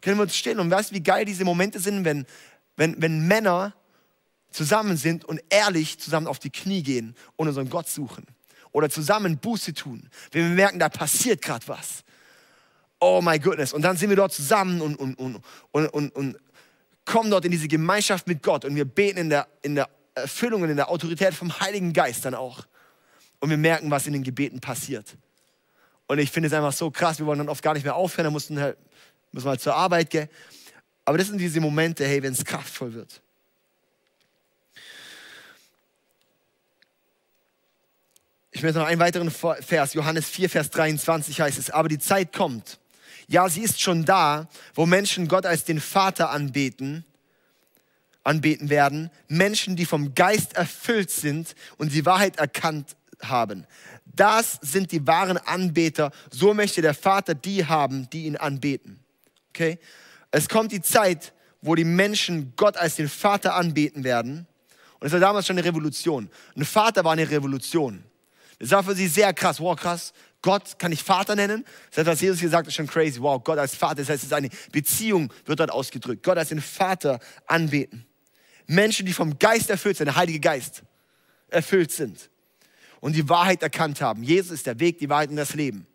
[0.00, 2.26] Können wir uns stellen und weißt wie geil diese Momente sind, wenn,
[2.76, 3.74] wenn, wenn Männer
[4.50, 8.24] zusammen sind und ehrlich zusammen auf die Knie gehen und unseren Gott suchen.
[8.70, 10.08] Oder zusammen Buße tun.
[10.30, 12.04] Wenn wir merken, da passiert gerade was
[13.00, 13.72] oh my goodness.
[13.72, 15.40] Und dann sind wir dort zusammen und, und, und,
[15.72, 16.36] und, und, und
[17.04, 20.62] kommen dort in diese Gemeinschaft mit Gott und wir beten in der, in der Erfüllung
[20.62, 22.66] und in der Autorität vom Heiligen Geist dann auch.
[23.40, 25.16] Und wir merken, was in den Gebeten passiert.
[26.06, 28.24] Und ich finde es einfach so krass, wir wollen dann oft gar nicht mehr aufhören,
[28.24, 28.76] dann mussten halt,
[29.32, 30.28] müssen wir halt zur Arbeit gehen.
[31.04, 33.22] Aber das sind diese Momente, hey, wenn es kraftvoll wird.
[38.58, 42.32] ich möchte noch einen weiteren Vers, Johannes 4, Vers 23 heißt es, aber die Zeit
[42.32, 42.80] kommt,
[43.28, 47.04] ja, sie ist schon da, wo Menschen Gott als den Vater anbeten,
[48.24, 53.66] anbeten werden, Menschen, die vom Geist erfüllt sind und die Wahrheit erkannt haben.
[54.04, 56.10] Das sind die wahren Anbeter.
[56.30, 58.98] So möchte der Vater die haben, die ihn anbeten.
[59.50, 59.78] Okay?
[60.30, 64.46] Es kommt die Zeit, wo die Menschen Gott als den Vater anbeten werden.
[65.00, 66.30] Und es war damals schon eine Revolution.
[66.56, 68.04] Ein Vater war eine Revolution.
[68.58, 69.60] Das war für sie sehr krass.
[69.60, 70.12] Wow, krass.
[70.42, 71.64] Gott kann ich Vater nennen.
[71.94, 73.20] Das was Jesus gesagt hat, ist schon crazy.
[73.20, 73.96] Wow, Gott als Vater.
[73.96, 76.22] Das heißt, es ist eine Beziehung, wird dort ausgedrückt.
[76.22, 78.06] Gott als den Vater anbeten.
[78.66, 80.82] Menschen, die vom Geist erfüllt sind, der Heilige Geist
[81.48, 82.30] erfüllt sind
[83.00, 84.22] und die Wahrheit erkannt haben.
[84.22, 85.86] Jesus ist der Weg, die Wahrheit und das Leben.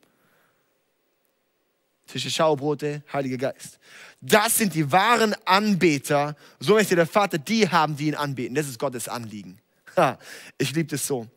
[2.08, 3.80] Tische Schaubrote, Heiliger Geist.
[4.20, 6.36] Das sind die wahren Anbeter.
[6.60, 8.56] So möchte der Vater die haben, die ihn anbeten.
[8.56, 9.60] Das ist Gottes Anliegen.
[9.96, 10.18] Ha,
[10.58, 11.28] ich liebe das so.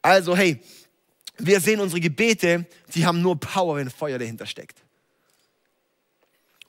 [0.00, 0.60] Also, hey,
[1.38, 4.78] wir sehen unsere Gebete, die haben nur Power, wenn Feuer dahinter steckt.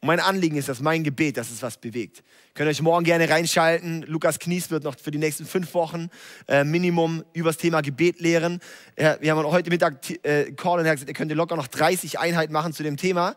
[0.04, 2.24] Und mein Anliegen ist, dass mein Gebet, dass es was bewegt.
[2.54, 4.02] Könnt ihr euch morgen gerne reinschalten.
[4.02, 6.10] Lukas Knies wird noch für die nächsten fünf Wochen
[6.48, 8.60] äh, Minimum über das Thema Gebet lehren.
[8.98, 11.68] Äh, wir haben heute Mittag äh, Call und er hat gesagt, ihr könnt locker noch
[11.68, 13.36] 30 Einheiten machen zu dem Thema.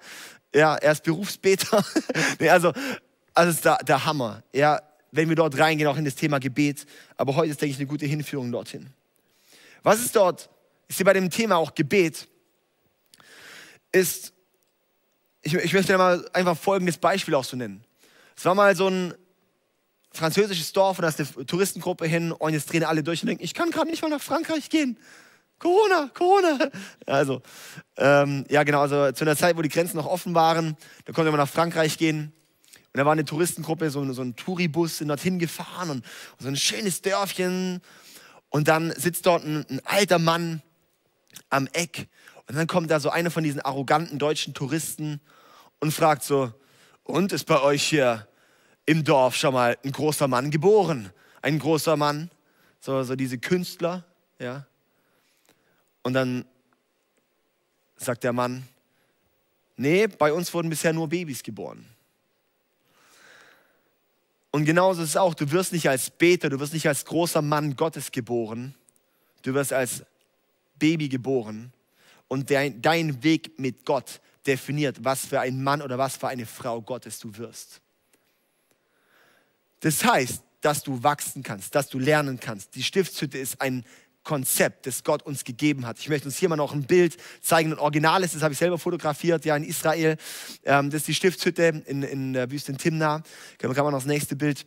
[0.53, 1.85] Ja, er ist Berufsbeter.
[2.41, 2.73] nee, also,
[3.33, 4.43] also ist der, der Hammer.
[4.53, 6.85] Ja, wenn wir dort reingehen, auch in das Thema Gebet.
[7.17, 8.89] Aber heute ist, denke ich, eine gute Hinführung dorthin.
[9.85, 10.51] Was ist dort?
[10.89, 12.29] Ist hier bei dem Thema auch Gebet?
[13.93, 14.33] Ist
[15.47, 17.85] ich, ich möchte mal einfach folgendes Beispiel auch so nennen.
[18.37, 19.15] Es war mal so ein
[20.13, 23.45] französisches Dorf und da ist eine Touristengruppe hin und jetzt drehen alle durch und denken,
[23.45, 24.99] ich kann gerade nicht mal nach Frankreich gehen.
[25.61, 26.59] Corona, Corona.
[27.07, 27.43] Also,
[27.97, 31.31] ähm, ja genau, also zu einer Zeit, wo die Grenzen noch offen waren, da konnte
[31.31, 32.33] man nach Frankreich gehen.
[32.93, 36.49] Und da war eine Touristengruppe, so, so ein Touribus, sind dorthin gefahren und, und, so
[36.49, 37.81] ein schönes Dörfchen.
[38.49, 40.63] Und dann sitzt dort ein, ein alter Mann
[41.51, 42.09] am Eck.
[42.47, 45.21] Und dann kommt da so einer von diesen arroganten deutschen Touristen
[45.81, 46.53] und fragt so,
[47.03, 48.27] und ist bei euch hier
[48.85, 51.11] im Dorf schon mal ein großer Mann geboren?
[51.43, 52.31] Ein großer Mann,
[52.81, 54.05] so, so diese Künstler,
[54.39, 54.67] ja.
[56.03, 56.45] Und dann
[57.97, 58.67] sagt der Mann,
[59.77, 61.87] nee, bei uns wurden bisher nur Babys geboren.
[64.51, 67.43] Und genauso ist es auch, du wirst nicht als Beter, du wirst nicht als großer
[67.43, 68.75] Mann Gottes geboren,
[69.43, 70.05] du wirst als
[70.79, 71.73] Baby geboren.
[72.29, 76.47] Und dein, dein Weg mit Gott definiert, was für ein Mann oder was für eine
[76.47, 77.81] Frau Gottes du wirst.
[79.81, 82.75] Das heißt, dass du wachsen kannst, dass du lernen kannst.
[82.75, 83.85] Die Stiftshütte ist ein
[84.25, 86.01] Konzept, das Gott uns gegeben hat.
[86.01, 88.59] Ich möchte uns hier mal noch ein Bild zeigen, ein Original ist, das habe ich
[88.59, 90.17] selber fotografiert, ja, in Israel.
[90.65, 93.23] Ähm, das ist die Stiftshütte in, in der Wüste in Timna.
[93.59, 94.67] Kann man noch das nächste Bild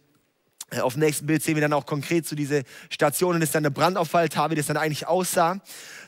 [0.82, 3.64] auf dem nächsten Bild sehen wir dann auch konkret so diese Stationen, das ist dann
[3.64, 5.60] der Brandauffalltar, wie das dann eigentlich aussah.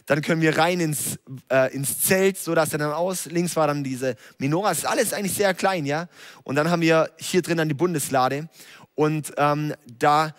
[0.05, 1.19] Dann können wir rein ins,
[1.51, 3.25] äh, ins Zelt, so dass er dann aus.
[3.25, 4.69] Links war dann diese Menora.
[4.69, 6.07] Das ist alles eigentlich sehr klein, ja.
[6.43, 8.49] Und dann haben wir hier drin dann die Bundeslade.
[8.95, 10.33] Und ähm, da,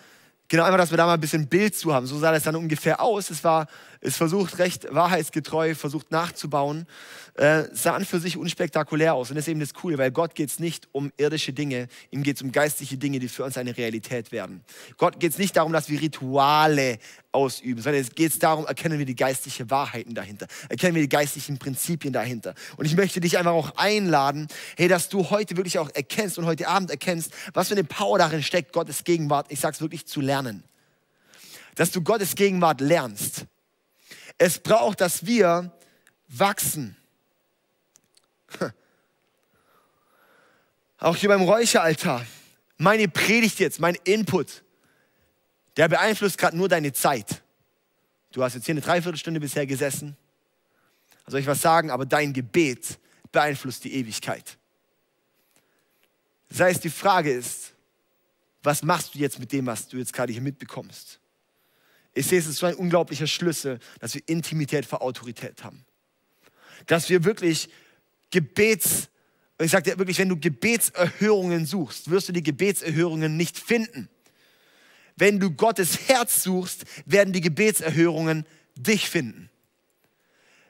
[0.47, 2.05] genau einfach, dass wir da mal ein bisschen Bild zu haben.
[2.05, 3.29] So sah das dann ungefähr aus.
[3.29, 3.67] Es war
[4.03, 6.85] ist versucht recht wahrheitsgetreu, versucht nachzubauen,
[7.35, 9.29] äh, sah an für sich unspektakulär aus.
[9.29, 12.21] Und das ist eben das Coole, weil Gott geht es nicht um irdische Dinge, ihm
[12.21, 14.63] geht es um geistliche Dinge, die für uns eine Realität werden.
[14.97, 16.99] Gott geht es nicht darum, dass wir Rituale
[17.31, 21.57] ausüben, sondern es geht darum, erkennen wir die geistlichen Wahrheiten dahinter, erkennen wir die geistlichen
[21.57, 22.53] Prinzipien dahinter.
[22.77, 26.45] Und ich möchte dich einfach auch einladen, hey, dass du heute wirklich auch erkennst und
[26.45, 30.05] heute Abend erkennst, was für eine Power darin steckt, Gottes Gegenwart, ich sage es wirklich,
[30.05, 30.63] zu lernen.
[31.75, 33.45] Dass du Gottes Gegenwart lernst.
[34.37, 35.71] Es braucht, dass wir
[36.27, 36.95] wachsen.
[40.99, 42.25] Auch hier beim Räucheraltar.
[42.77, 44.63] Meine Predigt jetzt, mein Input,
[45.77, 47.41] der beeinflusst gerade nur deine Zeit.
[48.31, 50.17] Du hast jetzt hier eine Dreiviertelstunde bisher gesessen.
[51.27, 51.91] Soll ich was sagen?
[51.91, 52.99] Aber dein Gebet
[53.31, 54.57] beeinflusst die Ewigkeit.
[56.49, 57.73] Das heißt, die Frage ist,
[58.61, 61.19] was machst du jetzt mit dem, was du jetzt gerade hier mitbekommst?
[62.13, 65.83] Ich sehe es ist so ein unglaublicher Schlüssel, dass wir Intimität vor Autorität haben.
[66.85, 67.69] Dass wir wirklich
[68.33, 69.09] Gebets,
[69.59, 74.09] ich sage dir wirklich, wenn du Gebetserhörungen suchst, wirst du die Gebetserhörungen nicht finden.
[75.15, 79.51] Wenn du Gottes Herz suchst, werden die Gebetserhörungen dich finden.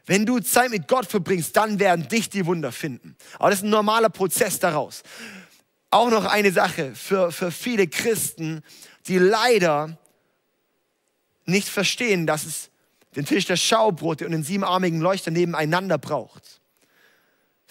[0.06, 3.16] Wenn du Zeit mit Gott verbringst, dann werden dich die Wunder finden.
[3.40, 5.02] Aber das ist ein normaler Prozess daraus.
[5.90, 8.62] Auch noch eine Sache für, für viele Christen,
[9.08, 9.98] die leider
[11.46, 12.70] nicht verstehen, dass es
[13.16, 16.60] den Tisch der Schaubrote und den siebenarmigen Leuchter nebeneinander braucht.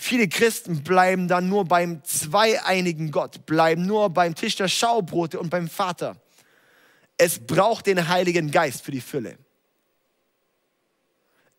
[0.05, 5.49] Viele Christen bleiben dann nur beim zweieinigen Gott, bleiben nur beim Tisch der Schaubrote und
[5.49, 6.21] beim Vater.
[7.19, 9.39] Es braucht den Heiligen Geist für die Fülle.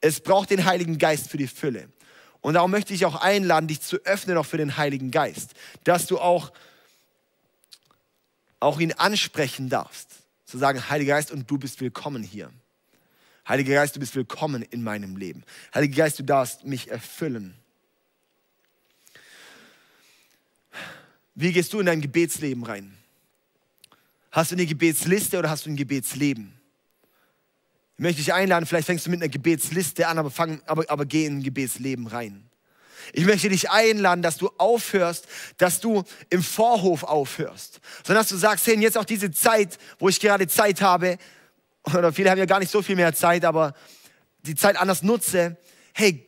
[0.01, 1.87] Es braucht den Heiligen Geist für die Fülle.
[2.41, 5.53] Und darum möchte ich auch einladen, dich zu öffnen auch für den Heiligen Geist,
[5.85, 6.51] dass du auch,
[8.59, 10.09] auch ihn ansprechen darfst.
[10.43, 12.51] Zu sagen, Heiliger Geist, und du bist willkommen hier.
[13.47, 15.45] Heiliger Geist, du bist willkommen in meinem Leben.
[15.73, 17.57] Heiliger Geist, du darfst mich erfüllen.
[21.35, 22.97] Wie gehst du in dein Gebetsleben rein?
[24.31, 26.53] Hast du eine Gebetsliste oder hast du ein Gebetsleben?
[27.97, 31.05] Ich möchte dich einladen, vielleicht fängst du mit einer Gebetsliste an, aber, fang, aber, aber
[31.05, 32.49] geh in ein Gebetsleben rein.
[33.11, 35.27] Ich möchte dich einladen, dass du aufhörst,
[35.57, 40.09] dass du im Vorhof aufhörst, sondern dass du sagst, hey, jetzt auch diese Zeit, wo
[40.09, 41.17] ich gerade Zeit habe,
[41.85, 43.73] oder viele haben ja gar nicht so viel mehr Zeit, aber
[44.43, 45.57] die Zeit anders nutze,
[45.93, 46.25] hey,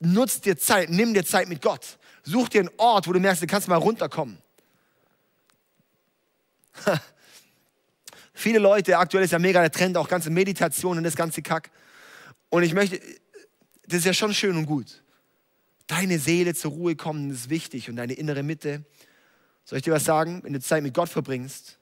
[0.00, 1.98] nutz dir Zeit, nimm dir Zeit mit Gott.
[2.26, 4.38] Such dir einen Ort, wo du merkst, du kannst mal runterkommen.
[8.34, 11.70] Viele Leute, aktuell ist ja mega der Trend, auch ganze Meditation und das ganze Kack.
[12.50, 13.00] Und ich möchte,
[13.86, 15.04] das ist ja schon schön und gut.
[15.86, 18.84] Deine Seele zur Ruhe kommen, ist wichtig und deine innere Mitte.
[19.64, 20.42] Soll ich dir was sagen?
[20.42, 21.78] Wenn du Zeit mit Gott verbringst,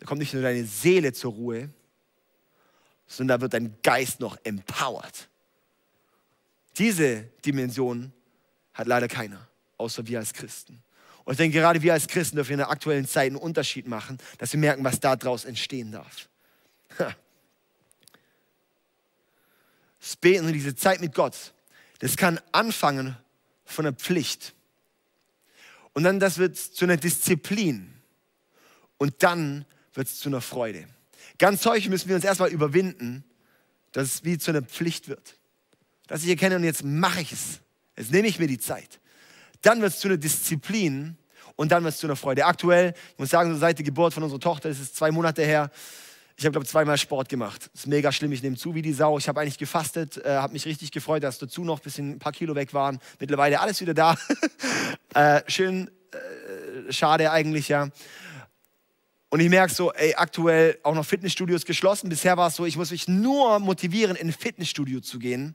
[0.00, 1.70] da kommt nicht nur deine Seele zur Ruhe,
[3.06, 5.28] sondern da wird dein Geist noch empowered.
[6.78, 8.12] Diese Dimension
[8.74, 9.46] hat leider keiner,
[9.82, 10.82] außer wir als Christen.
[11.24, 14.18] Und ich denke, gerade wir als Christen dürfen in der aktuellen Zeit einen Unterschied machen,
[14.38, 16.28] dass wir merken, was daraus entstehen darf.
[20.00, 21.54] Das Beten und diese Zeit mit Gott,
[22.00, 23.16] das kann anfangen
[23.64, 24.54] von einer Pflicht.
[25.92, 27.94] Und dann das wird zu einer Disziplin.
[28.98, 29.64] Und dann
[29.94, 30.88] wird es zu einer Freude.
[31.38, 33.24] Ganz häufig müssen wir uns erstmal überwinden,
[33.92, 35.38] dass es wie zu einer Pflicht wird.
[36.08, 37.60] Dass ich erkenne, und jetzt mache ich es.
[37.96, 39.01] Jetzt nehme ich mir die Zeit
[39.62, 41.16] dann wird es zu einer Disziplin
[41.56, 42.44] und dann wird es zu einer Freude.
[42.44, 45.42] Aktuell, ich muss sagen, so seit der Geburt von unserer Tochter, das ist zwei Monate
[45.44, 45.70] her,
[46.36, 47.70] ich habe, glaube zweimal Sport gemacht.
[47.72, 49.18] Das ist mega schlimm, ich nehme zu wie die Sau.
[49.18, 52.18] Ich habe eigentlich gefastet, äh, habe mich richtig gefreut, dass dazu noch ein, bisschen, ein
[52.18, 52.98] paar Kilo weg waren.
[53.20, 54.16] Mittlerweile alles wieder da.
[55.14, 57.90] äh, schön, äh, schade eigentlich, ja.
[59.28, 62.08] Und ich merke so, ey, aktuell auch noch Fitnessstudios geschlossen.
[62.08, 65.54] Bisher war es so, ich muss mich nur motivieren, in ein Fitnessstudio zu gehen.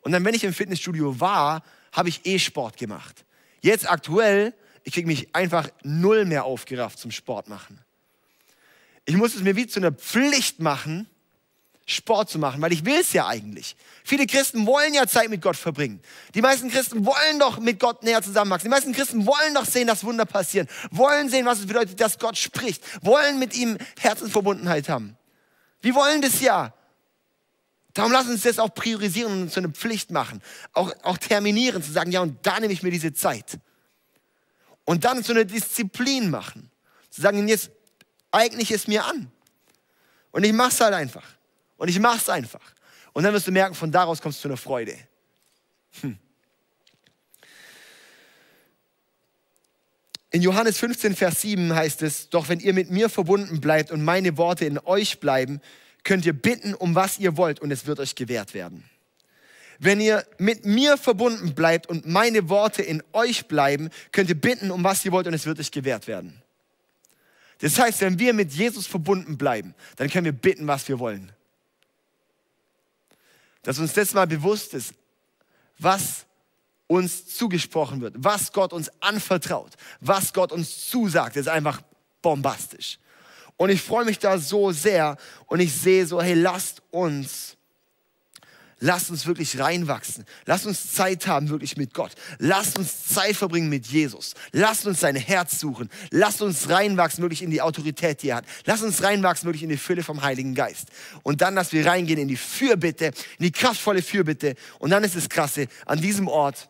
[0.00, 3.24] Und dann, wenn ich im Fitnessstudio war, habe ich eh Sport gemacht.
[3.64, 4.52] Jetzt aktuell,
[4.82, 7.80] ich kriege mich einfach null mehr aufgerafft zum Sport machen.
[9.06, 11.08] Ich muss es mir wie zu einer Pflicht machen,
[11.86, 13.74] Sport zu machen, weil ich will es ja eigentlich.
[14.04, 16.02] Viele Christen wollen ja Zeit mit Gott verbringen.
[16.34, 18.68] Die meisten Christen wollen doch mit Gott näher zusammenwachsen.
[18.68, 20.68] Die meisten Christen wollen doch sehen, dass Wunder passieren.
[20.90, 22.84] Wollen sehen, was es bedeutet, dass Gott spricht.
[23.02, 25.16] Wollen mit ihm Herzensverbundenheit haben.
[25.80, 26.74] Wir wollen das ja.
[27.94, 30.42] Darum lass uns das auch priorisieren und zu einer Pflicht machen.
[30.72, 33.58] Auch, auch terminieren, zu sagen, ja, und da nehme ich mir diese Zeit.
[34.84, 36.70] Und dann zu einer Disziplin machen.
[37.08, 37.70] Zu sagen, jetzt
[38.32, 39.30] eigne ich es mir an.
[40.32, 41.24] Und ich mache es halt einfach.
[41.76, 42.74] Und ich mache es einfach.
[43.12, 44.98] Und dann wirst du merken, von daraus kommst du zu einer Freude.
[46.00, 46.18] Hm.
[50.30, 54.02] In Johannes 15, Vers 7 heißt es, doch wenn ihr mit mir verbunden bleibt und
[54.02, 55.60] meine Worte in euch bleiben,
[56.04, 58.84] könnt ihr bitten, um was ihr wollt und es wird euch gewährt werden.
[59.78, 64.70] Wenn ihr mit mir verbunden bleibt und meine Worte in euch bleiben, könnt ihr bitten,
[64.70, 66.40] um was ihr wollt und es wird euch gewährt werden.
[67.58, 71.32] Das heißt, wenn wir mit Jesus verbunden bleiben, dann können wir bitten, was wir wollen.
[73.62, 74.94] Dass uns das mal bewusst ist,
[75.78, 76.26] was
[76.86, 81.80] uns zugesprochen wird, was Gott uns anvertraut, was Gott uns zusagt, ist einfach
[82.20, 82.98] bombastisch.
[83.56, 87.56] Und ich freue mich da so sehr und ich sehe so, hey, lasst uns,
[88.80, 90.24] lasst uns wirklich reinwachsen.
[90.44, 92.12] Lasst uns Zeit haben wirklich mit Gott.
[92.38, 94.34] Lasst uns Zeit verbringen mit Jesus.
[94.50, 95.88] Lasst uns sein Herz suchen.
[96.10, 98.44] Lasst uns reinwachsen wirklich in die Autorität, die er hat.
[98.64, 100.88] Lasst uns reinwachsen wirklich in die Fülle vom Heiligen Geist.
[101.22, 103.06] Und dann, dass wir reingehen in die Fürbitte,
[103.38, 104.56] in die kraftvolle Fürbitte.
[104.80, 106.68] Und dann ist es krasse, an diesem Ort,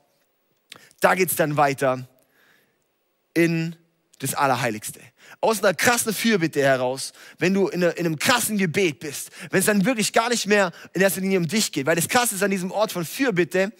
[1.01, 2.07] da geht es dann weiter
[3.33, 3.75] in
[4.19, 5.01] das Allerheiligste
[5.45, 9.67] aus einer krassen Fürbitte heraus, wenn du in, in einem krassen Gebet bist, wenn es
[9.67, 12.43] dann wirklich gar nicht mehr in erster Linie um dich geht, weil das Krasse ist
[12.43, 13.71] an diesem Ort von Fürbitte,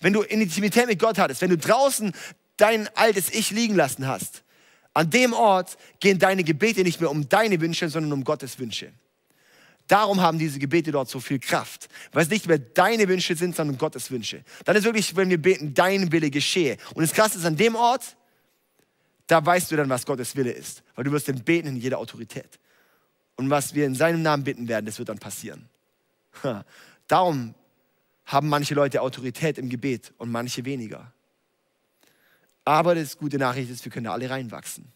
[0.00, 2.12] wenn du Intimität mit Gott hattest, wenn du draußen
[2.58, 4.42] dein altes Ich liegen lassen hast,
[4.92, 8.92] an dem Ort gehen deine Gebete nicht mehr um deine Wünsche, sondern um Gottes Wünsche.
[9.86, 13.56] Darum haben diese Gebete dort so viel Kraft, weil es nicht mehr deine Wünsche sind,
[13.56, 14.44] sondern Gottes Wünsche.
[14.64, 16.76] Dann ist wirklich, wenn wir beten, dein Wille geschehe.
[16.94, 18.16] Und das Krasse ist an dem Ort,
[19.30, 21.98] da weißt du dann, was Gottes Wille ist, weil du wirst dann beten in jeder
[21.98, 22.58] Autorität.
[23.36, 25.68] Und was wir in seinem Namen bitten werden, das wird dann passieren.
[27.06, 27.54] Darum
[28.26, 31.12] haben manche Leute Autorität im Gebet und manche weniger.
[32.64, 34.90] Aber das gute Nachricht ist, wir können da alle reinwachsen.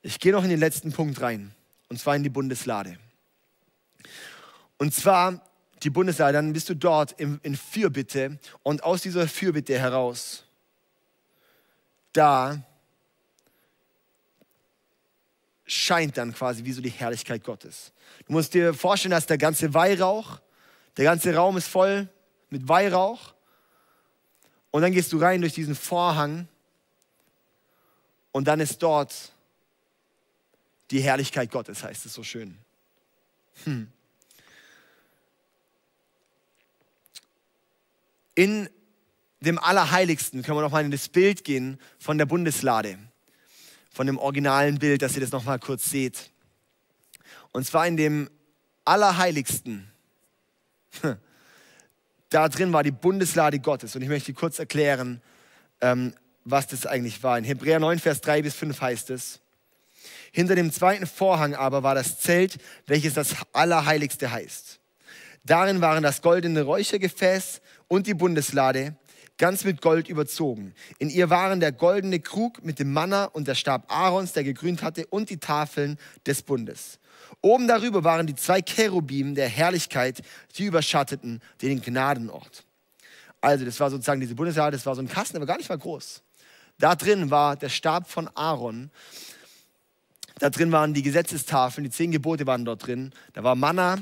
[0.00, 1.54] Ich gehe noch in den letzten Punkt rein,
[1.88, 2.98] und zwar in die Bundeslade.
[4.78, 5.42] Und zwar
[5.82, 10.44] die Bundeslade, dann bist du dort in, in Fürbitte und aus dieser Fürbitte heraus,
[12.12, 12.62] da
[15.66, 17.92] scheint dann quasi wie so die Herrlichkeit Gottes.
[18.26, 20.40] Du musst dir vorstellen, dass der ganze Weihrauch,
[20.96, 22.08] der ganze Raum ist voll
[22.50, 23.34] mit Weihrauch.
[24.70, 26.48] Und dann gehst du rein durch diesen Vorhang
[28.32, 29.32] und dann ist dort
[30.90, 32.56] die Herrlichkeit Gottes, heißt es so schön.
[33.64, 33.90] Hm.
[38.38, 38.68] In
[39.40, 42.96] dem Allerheiligsten können wir nochmal in das Bild gehen von der Bundeslade
[43.90, 46.30] von dem originalen Bild, dass ihr das nochmal kurz seht.
[47.50, 48.30] Und zwar in dem
[48.84, 49.90] Allerheiligsten.
[52.30, 53.96] Da drin war die Bundeslade Gottes.
[53.96, 55.22] Und ich möchte kurz erklären,
[55.80, 56.12] ähm,
[56.44, 57.38] was das eigentlich war.
[57.38, 59.40] In Hebräer 9, Vers 3 bis 5 heißt es,
[60.30, 64.78] hinter dem zweiten Vorhang aber war das Zelt, welches das Allerheiligste heißt.
[65.42, 68.96] Darin waren das goldene Räuchergefäß und die Bundeslade,
[69.38, 70.74] ganz mit Gold überzogen.
[70.98, 74.82] In ihr waren der goldene Krug mit dem Manna und der Stab Aarons, der gegrünt
[74.82, 76.98] hatte, und die Tafeln des Bundes.
[77.40, 80.22] Oben darüber waren die zwei Cherubim der Herrlichkeit,
[80.56, 82.64] die überschatteten den Gnadenort.
[83.40, 85.78] Also, das war sozusagen diese Bundeslade, das war so ein Kasten, aber gar nicht mal
[85.78, 86.22] groß.
[86.78, 88.90] Da drin war der Stab von Aaron.
[90.38, 93.12] Da drin waren die Gesetzestafeln, die zehn Gebote waren dort drin.
[93.32, 93.98] Da war Manna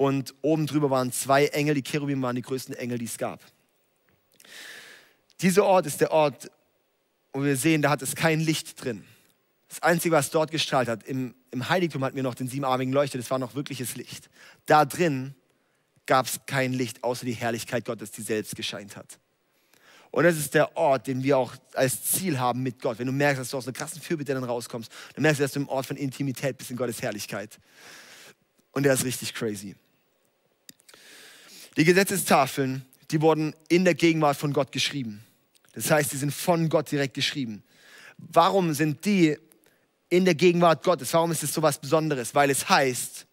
[0.00, 1.74] und oben drüber waren zwei Engel.
[1.74, 3.44] Die Cherubim waren die größten Engel, die es gab.
[5.42, 6.50] Dieser Ort ist der Ort,
[7.34, 9.04] wo wir sehen, da hat es kein Licht drin.
[9.68, 13.18] Das Einzige, was dort gestrahlt hat, im, im Heiligtum hatten wir noch den siebenarmigen Leuchter,
[13.18, 14.30] das war noch wirkliches Licht.
[14.64, 15.34] Da drin
[16.06, 19.18] gab es kein Licht, außer die Herrlichkeit Gottes, die selbst gescheint hat.
[20.10, 22.98] Und das ist der Ort, den wir auch als Ziel haben mit Gott.
[22.98, 25.52] Wenn du merkst, dass du aus einer krassen Fürbitte dann rauskommst, dann merkst du, dass
[25.52, 27.58] du im Ort von Intimität bist in Gottes Herrlichkeit.
[28.72, 29.76] Und der ist richtig crazy.
[31.76, 35.24] Die Gesetzestafeln, die wurden in der Gegenwart von Gott geschrieben.
[35.72, 37.62] Das heißt, die sind von Gott direkt geschrieben.
[38.18, 39.38] Warum sind die
[40.08, 41.12] in der Gegenwart Gottes?
[41.14, 42.34] Warum ist es so was Besonderes?
[42.34, 43.26] Weil es heißt,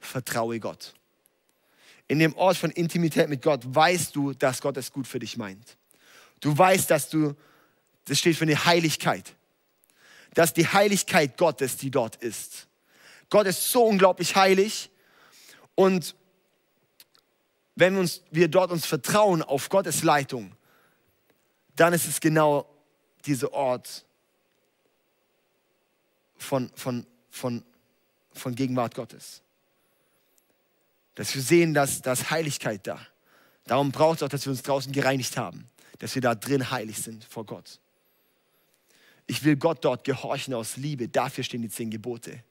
[0.00, 0.94] vertraue Gott.
[2.08, 5.36] In dem Ort von Intimität mit Gott weißt du, dass Gott es gut für dich
[5.36, 5.76] meint.
[6.40, 7.34] Du weißt, dass du,
[8.06, 9.34] das steht für eine Heiligkeit.
[10.34, 12.66] Dass die Heiligkeit Gottes, die dort ist.
[13.30, 14.90] Gott ist so unglaublich heilig
[15.74, 16.14] und
[17.78, 20.52] wenn wir, uns, wir dort uns vertrauen auf Gottes Leitung,
[21.76, 22.68] dann ist es genau
[23.24, 24.04] dieser Ort
[26.36, 27.62] von, von, von,
[28.32, 29.42] von Gegenwart Gottes.
[31.14, 33.00] Dass wir sehen, dass, dass Heiligkeit da.
[33.64, 35.68] Darum braucht es auch, dass wir uns draußen gereinigt haben,
[36.00, 37.78] dass wir da drin heilig sind vor Gott.
[39.28, 41.06] Ich will Gott dort gehorchen aus Liebe.
[41.06, 42.42] Dafür stehen die zehn Gebote.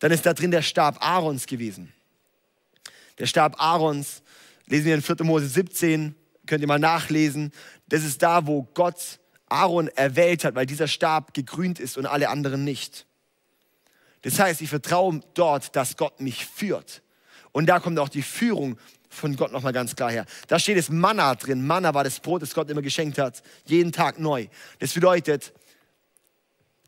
[0.00, 1.92] Dann ist da drin der Stab Aarons gewesen.
[3.20, 4.22] Der Stab Aarons,
[4.66, 5.16] lesen wir in 4.
[5.24, 6.14] Mose 17,
[6.46, 7.52] könnt ihr mal nachlesen.
[7.86, 12.30] Das ist da, wo Gott Aaron erwählt hat, weil dieser Stab gegrünt ist und alle
[12.30, 13.06] anderen nicht.
[14.22, 17.02] Das heißt, ich vertraue dort, dass Gott mich führt.
[17.52, 18.78] Und da kommt auch die Führung
[19.10, 20.24] von Gott nochmal ganz klar her.
[20.48, 21.66] Da steht das Manna drin.
[21.66, 23.42] Manna war das Brot, das Gott immer geschenkt hat.
[23.66, 24.46] Jeden Tag neu.
[24.78, 25.52] Das bedeutet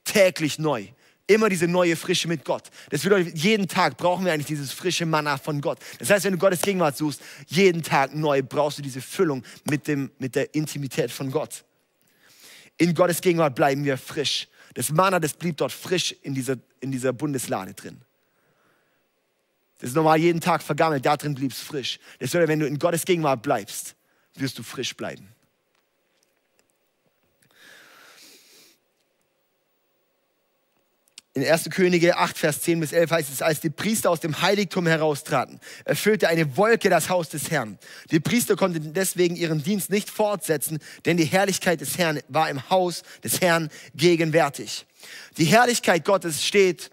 [0.05, 0.87] täglich neu.
[1.33, 2.65] Immer diese neue Frische mit Gott.
[2.91, 5.79] Das bedeutet, jeden Tag brauchen wir eigentlich dieses frische Manna von Gott.
[5.99, 9.89] Das heißt, wenn du Gottes Gegenwart suchst, jeden Tag neu brauchst du diese Füllung mit,
[9.89, 11.65] dem, mit der Intimität von Gott.
[12.77, 14.47] In Gottes Gegenwart bleiben wir frisch.
[14.75, 18.03] Das Manna, das blieb dort frisch in dieser, in dieser Bundeslade drin.
[19.81, 21.99] Das ist normal jeden Tag vergammelt, da drin blieb es frisch.
[22.19, 23.97] Das bedeutet, wenn du in Gottes Gegenwart bleibst,
[24.35, 25.32] wirst du frisch bleiben.
[31.35, 31.71] In 1.
[31.71, 35.61] Könige 8, Vers 10 bis 11 heißt es, als die Priester aus dem Heiligtum heraustraten,
[35.87, 37.79] erfüllte eine Wolke das Haus des Herrn.
[38.11, 42.69] Die Priester konnten deswegen ihren Dienst nicht fortsetzen, denn die Herrlichkeit des Herrn war im
[42.69, 44.85] Haus des Herrn gegenwärtig.
[45.39, 46.91] Die Herrlichkeit Gottes steht,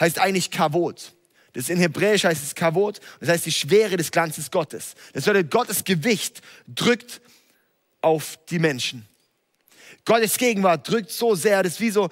[0.00, 1.12] heißt eigentlich Kavot.
[1.52, 4.94] Das in Hebräisch heißt es Kavot, das heißt die Schwere des Glanzes Gottes.
[5.12, 7.20] Das bedeutet, Gottes Gewicht drückt
[8.00, 9.06] auf die Menschen.
[10.06, 12.08] Gottes Gegenwart drückt so sehr, das ist wie so,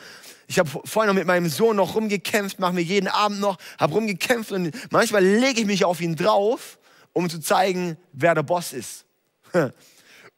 [0.50, 3.94] ich habe vorhin noch mit meinem Sohn noch rumgekämpft, machen wir jeden Abend noch, habe
[3.94, 6.80] rumgekämpft und manchmal lege ich mich auf ihn drauf,
[7.12, 9.04] um zu zeigen, wer der Boss ist.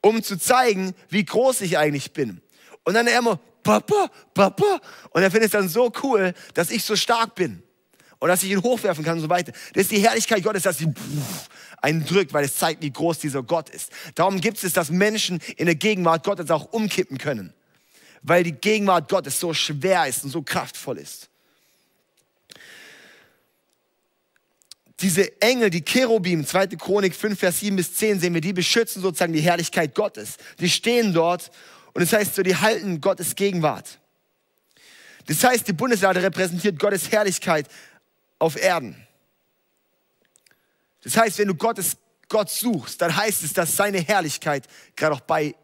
[0.02, 2.42] um zu zeigen, wie groß ich eigentlich bin.
[2.84, 4.82] Und dann er immer, Papa, Papa.
[5.12, 7.62] Und er findet es dann so cool, dass ich so stark bin.
[8.18, 9.52] Und dass ich ihn hochwerfen kann und so weiter.
[9.72, 10.92] Das ist die Herrlichkeit Gottes, dass sie
[11.80, 13.90] einen drückt, weil es zeigt, wie groß dieser Gott ist.
[14.14, 17.54] Darum gibt es, dass Menschen in der Gegenwart Gottes auch umkippen können
[18.22, 21.28] weil die Gegenwart Gottes so schwer ist und so kraftvoll ist.
[25.00, 26.68] Diese Engel, die Cherubim, 2.
[26.68, 30.36] Chronik 5, Vers 7 bis 10 sehen wir, die beschützen sozusagen die Herrlichkeit Gottes.
[30.60, 31.50] Die stehen dort
[31.92, 33.98] und das heißt so, die halten Gottes Gegenwart.
[35.26, 37.68] Das heißt, die Bundeslade repräsentiert Gottes Herrlichkeit
[38.38, 39.06] auf Erden.
[41.02, 41.96] Das heißt, wenn du Gottes,
[42.28, 44.66] Gott suchst, dann heißt es, dass seine Herrlichkeit
[44.96, 45.54] gerade auch bei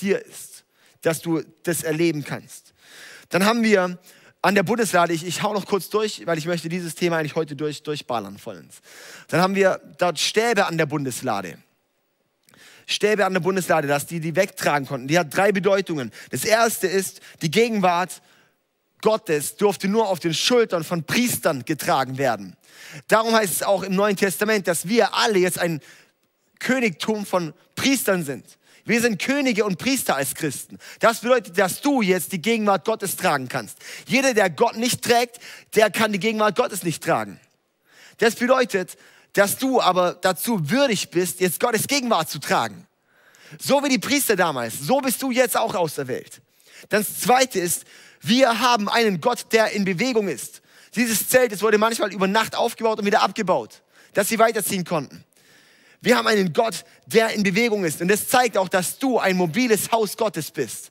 [0.00, 0.49] dir ist,
[1.02, 2.72] dass du das erleben kannst.
[3.28, 3.98] Dann haben wir
[4.42, 7.34] an der Bundeslade, ich, ich hau noch kurz durch, weil ich möchte dieses Thema eigentlich
[7.34, 8.80] heute durch, durchballern vollends.
[9.28, 11.58] Dann haben wir dort Stäbe an der Bundeslade.
[12.86, 15.08] Stäbe an der Bundeslade, dass die die wegtragen konnten.
[15.08, 16.10] Die hat drei Bedeutungen.
[16.30, 18.22] Das erste ist, die Gegenwart
[19.02, 22.56] Gottes durfte nur auf den Schultern von Priestern getragen werden.
[23.08, 25.80] Darum heißt es auch im Neuen Testament, dass wir alle jetzt ein
[26.58, 28.44] Königtum von Priestern sind.
[28.84, 30.78] Wir sind Könige und Priester als Christen.
[30.98, 33.78] Das bedeutet, dass du jetzt die Gegenwart Gottes tragen kannst.
[34.06, 35.38] Jeder, der Gott nicht trägt,
[35.74, 37.38] der kann die Gegenwart Gottes nicht tragen.
[38.18, 38.96] Das bedeutet,
[39.34, 42.86] dass du aber dazu würdig bist, jetzt Gottes Gegenwart zu tragen.
[43.58, 46.40] So wie die Priester damals, so bist du jetzt auch aus der Welt.
[46.88, 47.84] Das zweite ist,
[48.20, 50.62] wir haben einen Gott, der in Bewegung ist.
[50.94, 53.82] Dieses Zelt, es wurde manchmal über Nacht aufgebaut und wieder abgebaut,
[54.14, 55.24] dass sie weiterziehen konnten.
[56.00, 58.00] Wir haben einen Gott, der in Bewegung ist.
[58.00, 60.90] Und das zeigt auch, dass du ein mobiles Haus Gottes bist.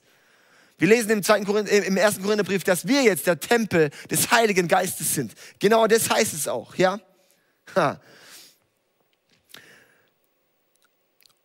[0.78, 4.66] Wir lesen im, zweiten Korinth, im ersten Korintherbrief, dass wir jetzt der Tempel des Heiligen
[4.66, 5.32] Geistes sind.
[5.58, 7.00] Genau das heißt es auch, ja?
[7.74, 8.00] Ha.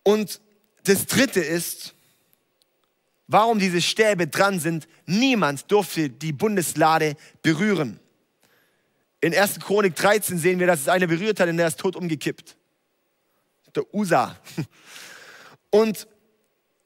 [0.03, 0.39] Und
[0.83, 1.95] das dritte ist,
[3.27, 4.87] warum diese Stäbe dran sind.
[5.05, 7.99] Niemand durfte die Bundeslade berühren.
[9.21, 9.59] In 1.
[9.59, 12.55] Chronik 13 sehen wir, dass es einer berührt hat und der ist tot umgekippt.
[13.75, 14.39] Der Usa.
[15.69, 16.07] Und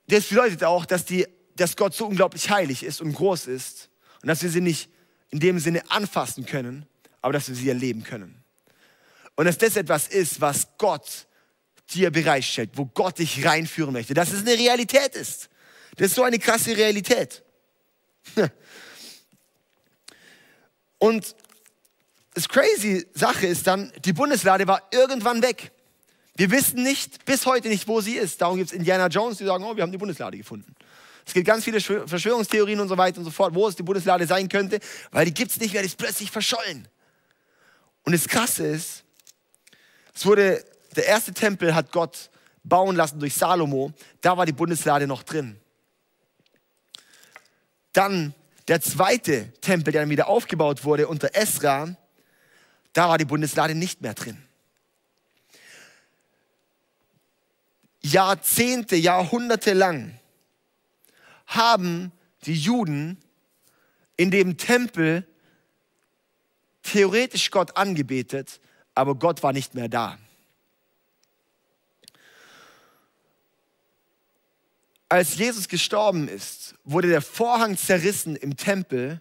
[0.07, 3.89] das bedeutet auch, dass, die, dass Gott so unglaublich heilig ist und groß ist
[4.21, 4.89] und dass wir sie nicht
[5.29, 6.87] in dem Sinne anfassen können,
[7.21, 8.43] aber dass wir sie erleben können.
[9.35, 11.27] Und dass das etwas ist, was Gott
[11.91, 15.49] dir bereitstellt, wo Gott dich reinführen möchte, dass es eine Realität ist.
[15.95, 17.43] Das ist so eine krasse Realität.
[20.97, 21.35] Und
[22.33, 25.71] das crazy Sache ist dann, die Bundeslade war irgendwann weg.
[26.39, 28.41] Wir wissen nicht, bis heute nicht, wo sie ist.
[28.41, 30.73] Darum gibt es Indiana Jones, die sagen, oh, wir haben die Bundeslade gefunden.
[31.25, 34.25] Es gibt ganz viele Verschwörungstheorien und so weiter und so fort, wo es die Bundeslade
[34.25, 34.79] sein könnte,
[35.11, 36.87] weil die gibt es nicht mehr, die ist plötzlich verschollen.
[38.03, 39.03] Und das Krasse ist,
[40.15, 40.63] es wurde,
[40.95, 42.29] der erste Tempel hat Gott
[42.63, 45.59] bauen lassen durch Salomo, da war die Bundeslade noch drin.
[47.91, 48.33] Dann
[48.69, 51.97] der zweite Tempel, der dann wieder aufgebaut wurde unter Esra,
[52.93, 54.41] da war die Bundeslade nicht mehr drin.
[58.01, 60.19] Jahrzehnte, Jahrhunderte lang
[61.47, 62.11] haben
[62.45, 63.17] die Juden
[64.17, 65.27] in dem Tempel
[66.83, 68.59] theoretisch Gott angebetet,
[68.95, 70.17] aber Gott war nicht mehr da.
[75.09, 79.19] als Jesus gestorben ist, wurde der Vorhang zerrissen im Tempel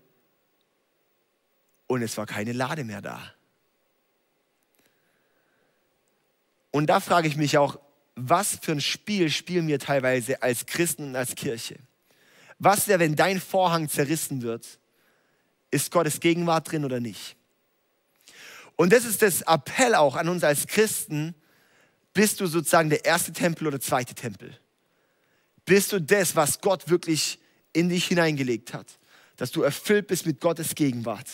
[1.87, 3.33] und es war keine Lade mehr da.
[6.71, 7.81] Und da frage ich mich auch,
[8.21, 11.77] was für ein Spiel spielen wir teilweise als Christen und als Kirche?
[12.59, 14.67] Was wäre, wenn dein Vorhang zerrissen wird?
[15.71, 17.37] Ist Gottes Gegenwart drin oder nicht?
[18.77, 21.35] Und das ist das Appell auch an uns als Christen.
[22.15, 24.59] Bist du sozusagen der erste Tempel oder zweite Tempel?
[25.69, 27.39] bist du das, was Gott wirklich
[27.75, 28.87] in dich hineingelegt hat.
[29.37, 31.29] Dass du erfüllt bist mit Gottes Gegenwart.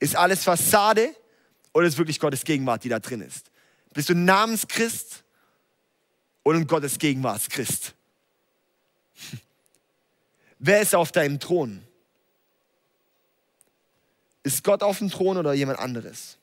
[0.00, 1.14] Ist alles Fassade
[1.72, 3.50] oder ist wirklich Gottes Gegenwart, die da drin ist?
[3.92, 5.22] Bist du Namenschrist
[6.44, 7.94] oder ein Gottes Gegenwartschrist?
[10.58, 11.82] Wer ist auf deinem Thron?
[14.44, 16.36] Ist Gott auf dem Thron oder jemand anderes?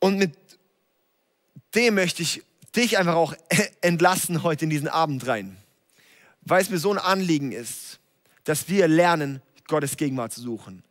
[0.00, 0.34] Und mit
[1.74, 2.42] dem möchte ich
[2.74, 3.34] dich einfach auch
[3.80, 5.56] entlassen heute in diesen Abend rein.
[6.42, 8.00] Weil es mir so ein Anliegen ist,
[8.44, 10.82] dass wir lernen, Gottes Gegenwart zu suchen.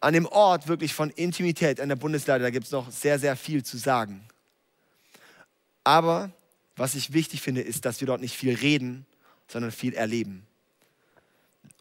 [0.00, 3.36] An dem Ort wirklich von Intimität an der Bundesleiter, da gibt es noch sehr, sehr
[3.36, 4.28] viel zu sagen.
[5.88, 6.30] Aber
[6.76, 9.06] was ich wichtig finde, ist, dass wir dort nicht viel reden,
[9.46, 10.46] sondern viel erleben.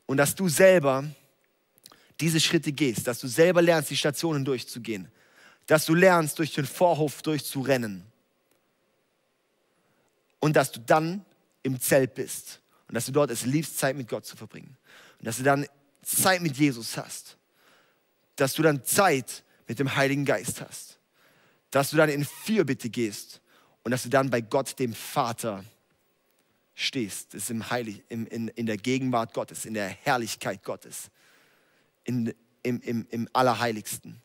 [0.06, 1.04] Und dass du selber
[2.22, 5.12] diese Schritte gehst, dass du selber lernst, die Stationen durchzugehen,
[5.66, 8.06] dass du lernst, durch den Vorhof durchzurennen.
[10.40, 11.26] Und dass du dann
[11.64, 12.62] im Zelt bist.
[12.88, 14.78] Und dass du dort es liebst, Zeit mit Gott zu verbringen.
[15.20, 15.68] Und dass du dann
[16.02, 17.36] Zeit mit Jesus hast,
[18.38, 20.98] dass du dann Zeit mit dem Heiligen Geist hast,
[21.72, 23.42] dass du dann in Fürbitte gehst
[23.88, 25.64] und dass du dann bei Gott, dem Vater,
[26.76, 31.10] stehst, ist im Heilig, im, in, in der Gegenwart Gottes, in der Herrlichkeit Gottes,
[32.04, 32.34] in,
[32.64, 34.22] im, im, im Allerheiligsten.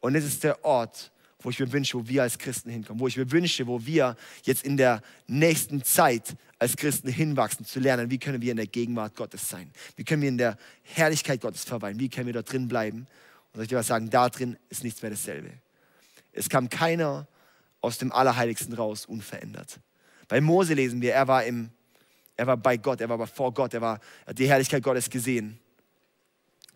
[0.00, 3.06] Und es ist der Ort, wo ich mir wünsche, wo wir als Christen hinkommen, wo
[3.06, 8.10] ich mir wünsche, wo wir jetzt in der nächsten Zeit als Christen hinwachsen, zu lernen,
[8.10, 11.62] wie können wir in der Gegenwart Gottes sein, wie können wir in der Herrlichkeit Gottes
[11.62, 13.06] verweilen, wie können wir da drin bleiben.
[13.52, 15.52] Und soll ich dir was sagen, da drin ist nichts mehr dasselbe.
[16.32, 17.28] Es kam keiner
[17.84, 19.78] aus dem Allerheiligsten raus unverändert.
[20.26, 21.70] Bei Mose lesen wir, er war, im,
[22.34, 25.10] er war bei Gott, er war vor Gott, er, war, er hat die Herrlichkeit Gottes
[25.10, 25.60] gesehen.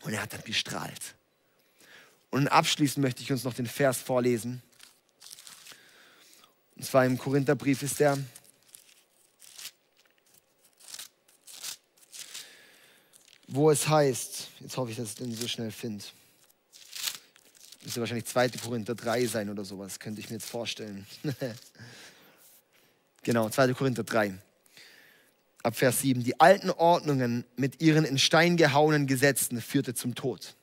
[0.03, 1.17] Und er hat dann gestrahlt.
[2.31, 4.63] Und abschließend möchte ich uns noch den Vers vorlesen.
[6.77, 8.19] Und zwar im Korintherbrief ist der.
[13.47, 16.05] Wo es heißt, jetzt hoffe ich, dass ich den so schnell finde.
[17.85, 18.51] Müsste wahrscheinlich 2.
[18.51, 21.07] Korinther 3 sein oder sowas, könnte ich mir jetzt vorstellen.
[23.23, 23.73] genau, 2.
[23.75, 24.35] Korinther 3.
[25.63, 26.23] Ab Vers 7.
[26.23, 30.55] Die alten Ordnungen mit ihren in Stein gehauenen Gesetzen führte zum Tod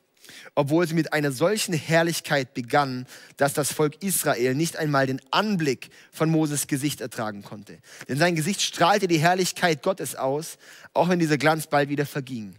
[0.55, 3.05] obwohl sie mit einer solchen Herrlichkeit begannen,
[3.38, 7.78] dass das Volk Israel nicht einmal den Anblick von Moses Gesicht ertragen konnte.
[8.07, 10.57] Denn sein Gesicht strahlte die Herrlichkeit Gottes aus,
[10.93, 12.55] auch wenn dieser Glanz bald wieder verging.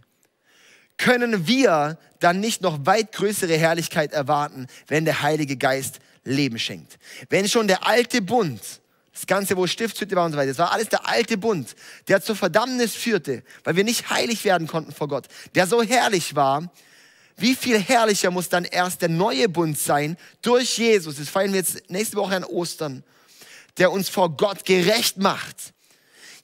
[0.97, 6.97] Können wir dann nicht noch weit größere Herrlichkeit erwarten, wenn der Heilige Geist Leben schenkt?
[7.29, 8.61] Wenn schon der alte Bund,
[9.13, 11.75] das Ganze, wo Stiftshütte war und so weiter, das war alles der alte Bund,
[12.07, 16.35] der zur Verdammnis führte, weil wir nicht heilig werden konnten vor Gott, der so herrlich
[16.35, 16.71] war,
[17.37, 21.17] wie viel herrlicher muss dann erst der neue Bund sein durch Jesus.
[21.17, 23.03] Das feiern wir jetzt nächste Woche an Ostern,
[23.77, 25.73] der uns vor Gott gerecht macht.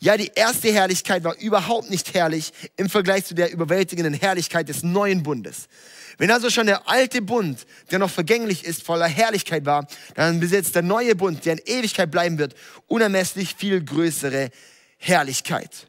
[0.03, 4.83] Ja, die erste Herrlichkeit war überhaupt nicht herrlich im Vergleich zu der überwältigenden Herrlichkeit des
[4.83, 5.69] neuen Bundes.
[6.17, 10.75] Wenn also schon der alte Bund, der noch vergänglich ist, voller Herrlichkeit war, dann besitzt
[10.75, 12.53] der neue Bund, der in Ewigkeit bleiben wird,
[12.87, 14.49] unermesslich viel größere
[14.97, 15.87] Herrlichkeit.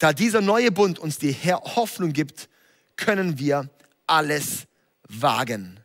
[0.00, 2.48] Da dieser neue Bund uns die Hoffnung gibt,
[2.96, 3.70] können wir
[4.08, 4.66] alles
[5.08, 5.78] wagen.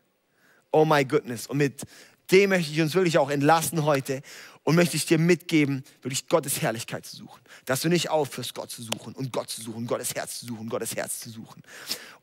[0.72, 1.45] Oh my goodness.
[1.45, 1.84] Und mit
[2.32, 4.22] dem möchte ich uns wirklich auch entlassen heute
[4.64, 7.41] und möchte ich dir mitgeben, wirklich Gottes Herrlichkeit zu suchen.
[7.66, 10.70] Dass du nicht aufhörst, Gott zu suchen und Gott zu suchen, Gottes Herz zu suchen,
[10.70, 11.64] Gottes Herz zu suchen.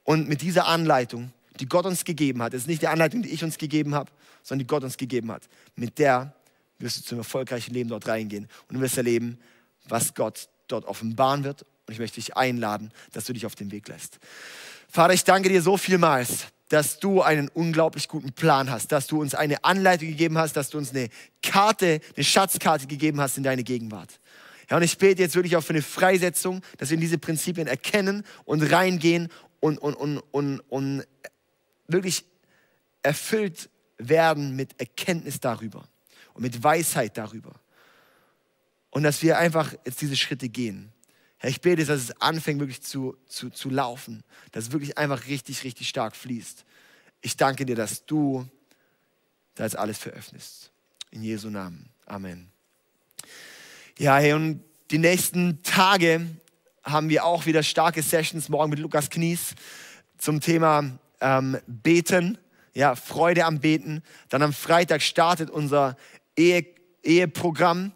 [0.05, 3.31] Und mit dieser Anleitung, die Gott uns gegeben hat, das ist nicht die Anleitung, die
[3.31, 4.11] ich uns gegeben habe,
[4.43, 6.35] sondern die Gott uns gegeben hat, mit der
[6.79, 9.39] wirst du zum erfolgreichen Leben dort reingehen und du wirst erleben,
[9.89, 11.63] was Gott dort offenbaren wird.
[11.87, 14.19] Und ich möchte dich einladen, dass du dich auf den Weg lässt.
[14.89, 19.21] Vater, ich danke dir so vielmals, dass du einen unglaublich guten Plan hast, dass du
[19.21, 21.09] uns eine Anleitung gegeben hast, dass du uns eine
[21.43, 24.21] Karte, eine Schatzkarte gegeben hast in deine Gegenwart.
[24.71, 27.67] Ja, und ich bete jetzt wirklich auch für eine Freisetzung, dass wir in diese Prinzipien
[27.67, 29.29] erkennen und reingehen
[29.61, 31.05] und, und, und, und, und
[31.87, 32.25] wirklich
[33.03, 35.89] erfüllt werden mit Erkenntnis darüber
[36.35, 37.55] und mit Weisheit darüber.
[38.91, 40.93] Und dass wir einfach jetzt diese Schritte gehen.
[41.39, 45.27] Herr, ich bete, dass es anfängt wirklich zu, zu, zu laufen, dass es wirklich einfach
[45.27, 46.65] richtig, richtig stark fließt.
[47.21, 48.49] Ich danke dir, dass du
[49.55, 50.71] da jetzt alles veröffnest.
[51.11, 51.89] In Jesu Namen.
[52.07, 52.51] Amen.
[53.99, 56.27] Ja, hey, und die nächsten Tage
[56.83, 59.55] haben wir auch wieder starke Sessions, morgen mit Lukas Knies
[60.17, 62.39] zum Thema ähm, Beten,
[62.75, 64.03] ja, Freude am Beten.
[64.29, 65.97] Dann am Freitag startet unser
[66.37, 66.67] Ehe,
[67.03, 67.93] Eheprogramm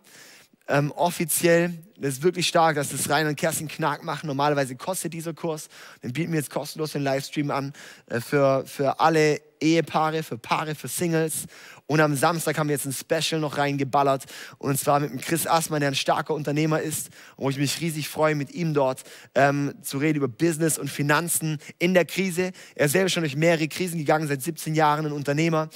[0.68, 4.26] ähm, offiziell das ist wirklich stark, dass das Rein und Kerstin Knack machen.
[4.26, 5.68] Normalerweise kostet dieser Kurs.
[6.02, 7.72] Den bieten wir jetzt kostenlos den Livestream an
[8.06, 11.46] äh, für, für alle Ehepaare, für Paare, für Singles.
[11.86, 14.24] Und am Samstag haben wir jetzt ein Special noch reingeballert.
[14.58, 17.10] Und zwar mit dem Chris Assmann, der ein starker Unternehmer ist.
[17.36, 19.04] Und wo ich mich riesig freue, mit ihm dort
[19.36, 22.50] ähm, zu reden über Business und Finanzen in der Krise.
[22.74, 25.68] Er ist selber schon durch mehrere Krisen gegangen, seit 17 Jahren ein Unternehmer.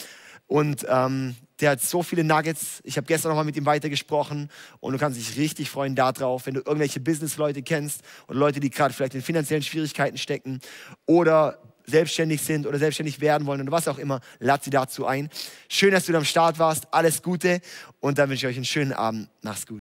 [0.48, 2.80] Und ähm, der hat so viele Nuggets.
[2.84, 4.50] Ich habe gestern noch mal mit ihm weitergesprochen
[4.80, 8.70] und du kannst dich richtig freuen darauf, wenn du irgendwelche Business-Leute kennst oder Leute, die
[8.70, 10.60] gerade vielleicht in finanziellen Schwierigkeiten stecken
[11.06, 15.30] oder selbstständig sind oder selbstständig werden wollen oder was auch immer, lad sie dazu ein.
[15.68, 16.92] Schön, dass du am Start warst.
[16.92, 17.60] Alles Gute
[18.00, 19.28] und dann wünsche ich euch einen schönen Abend.
[19.42, 19.74] Mach's gut.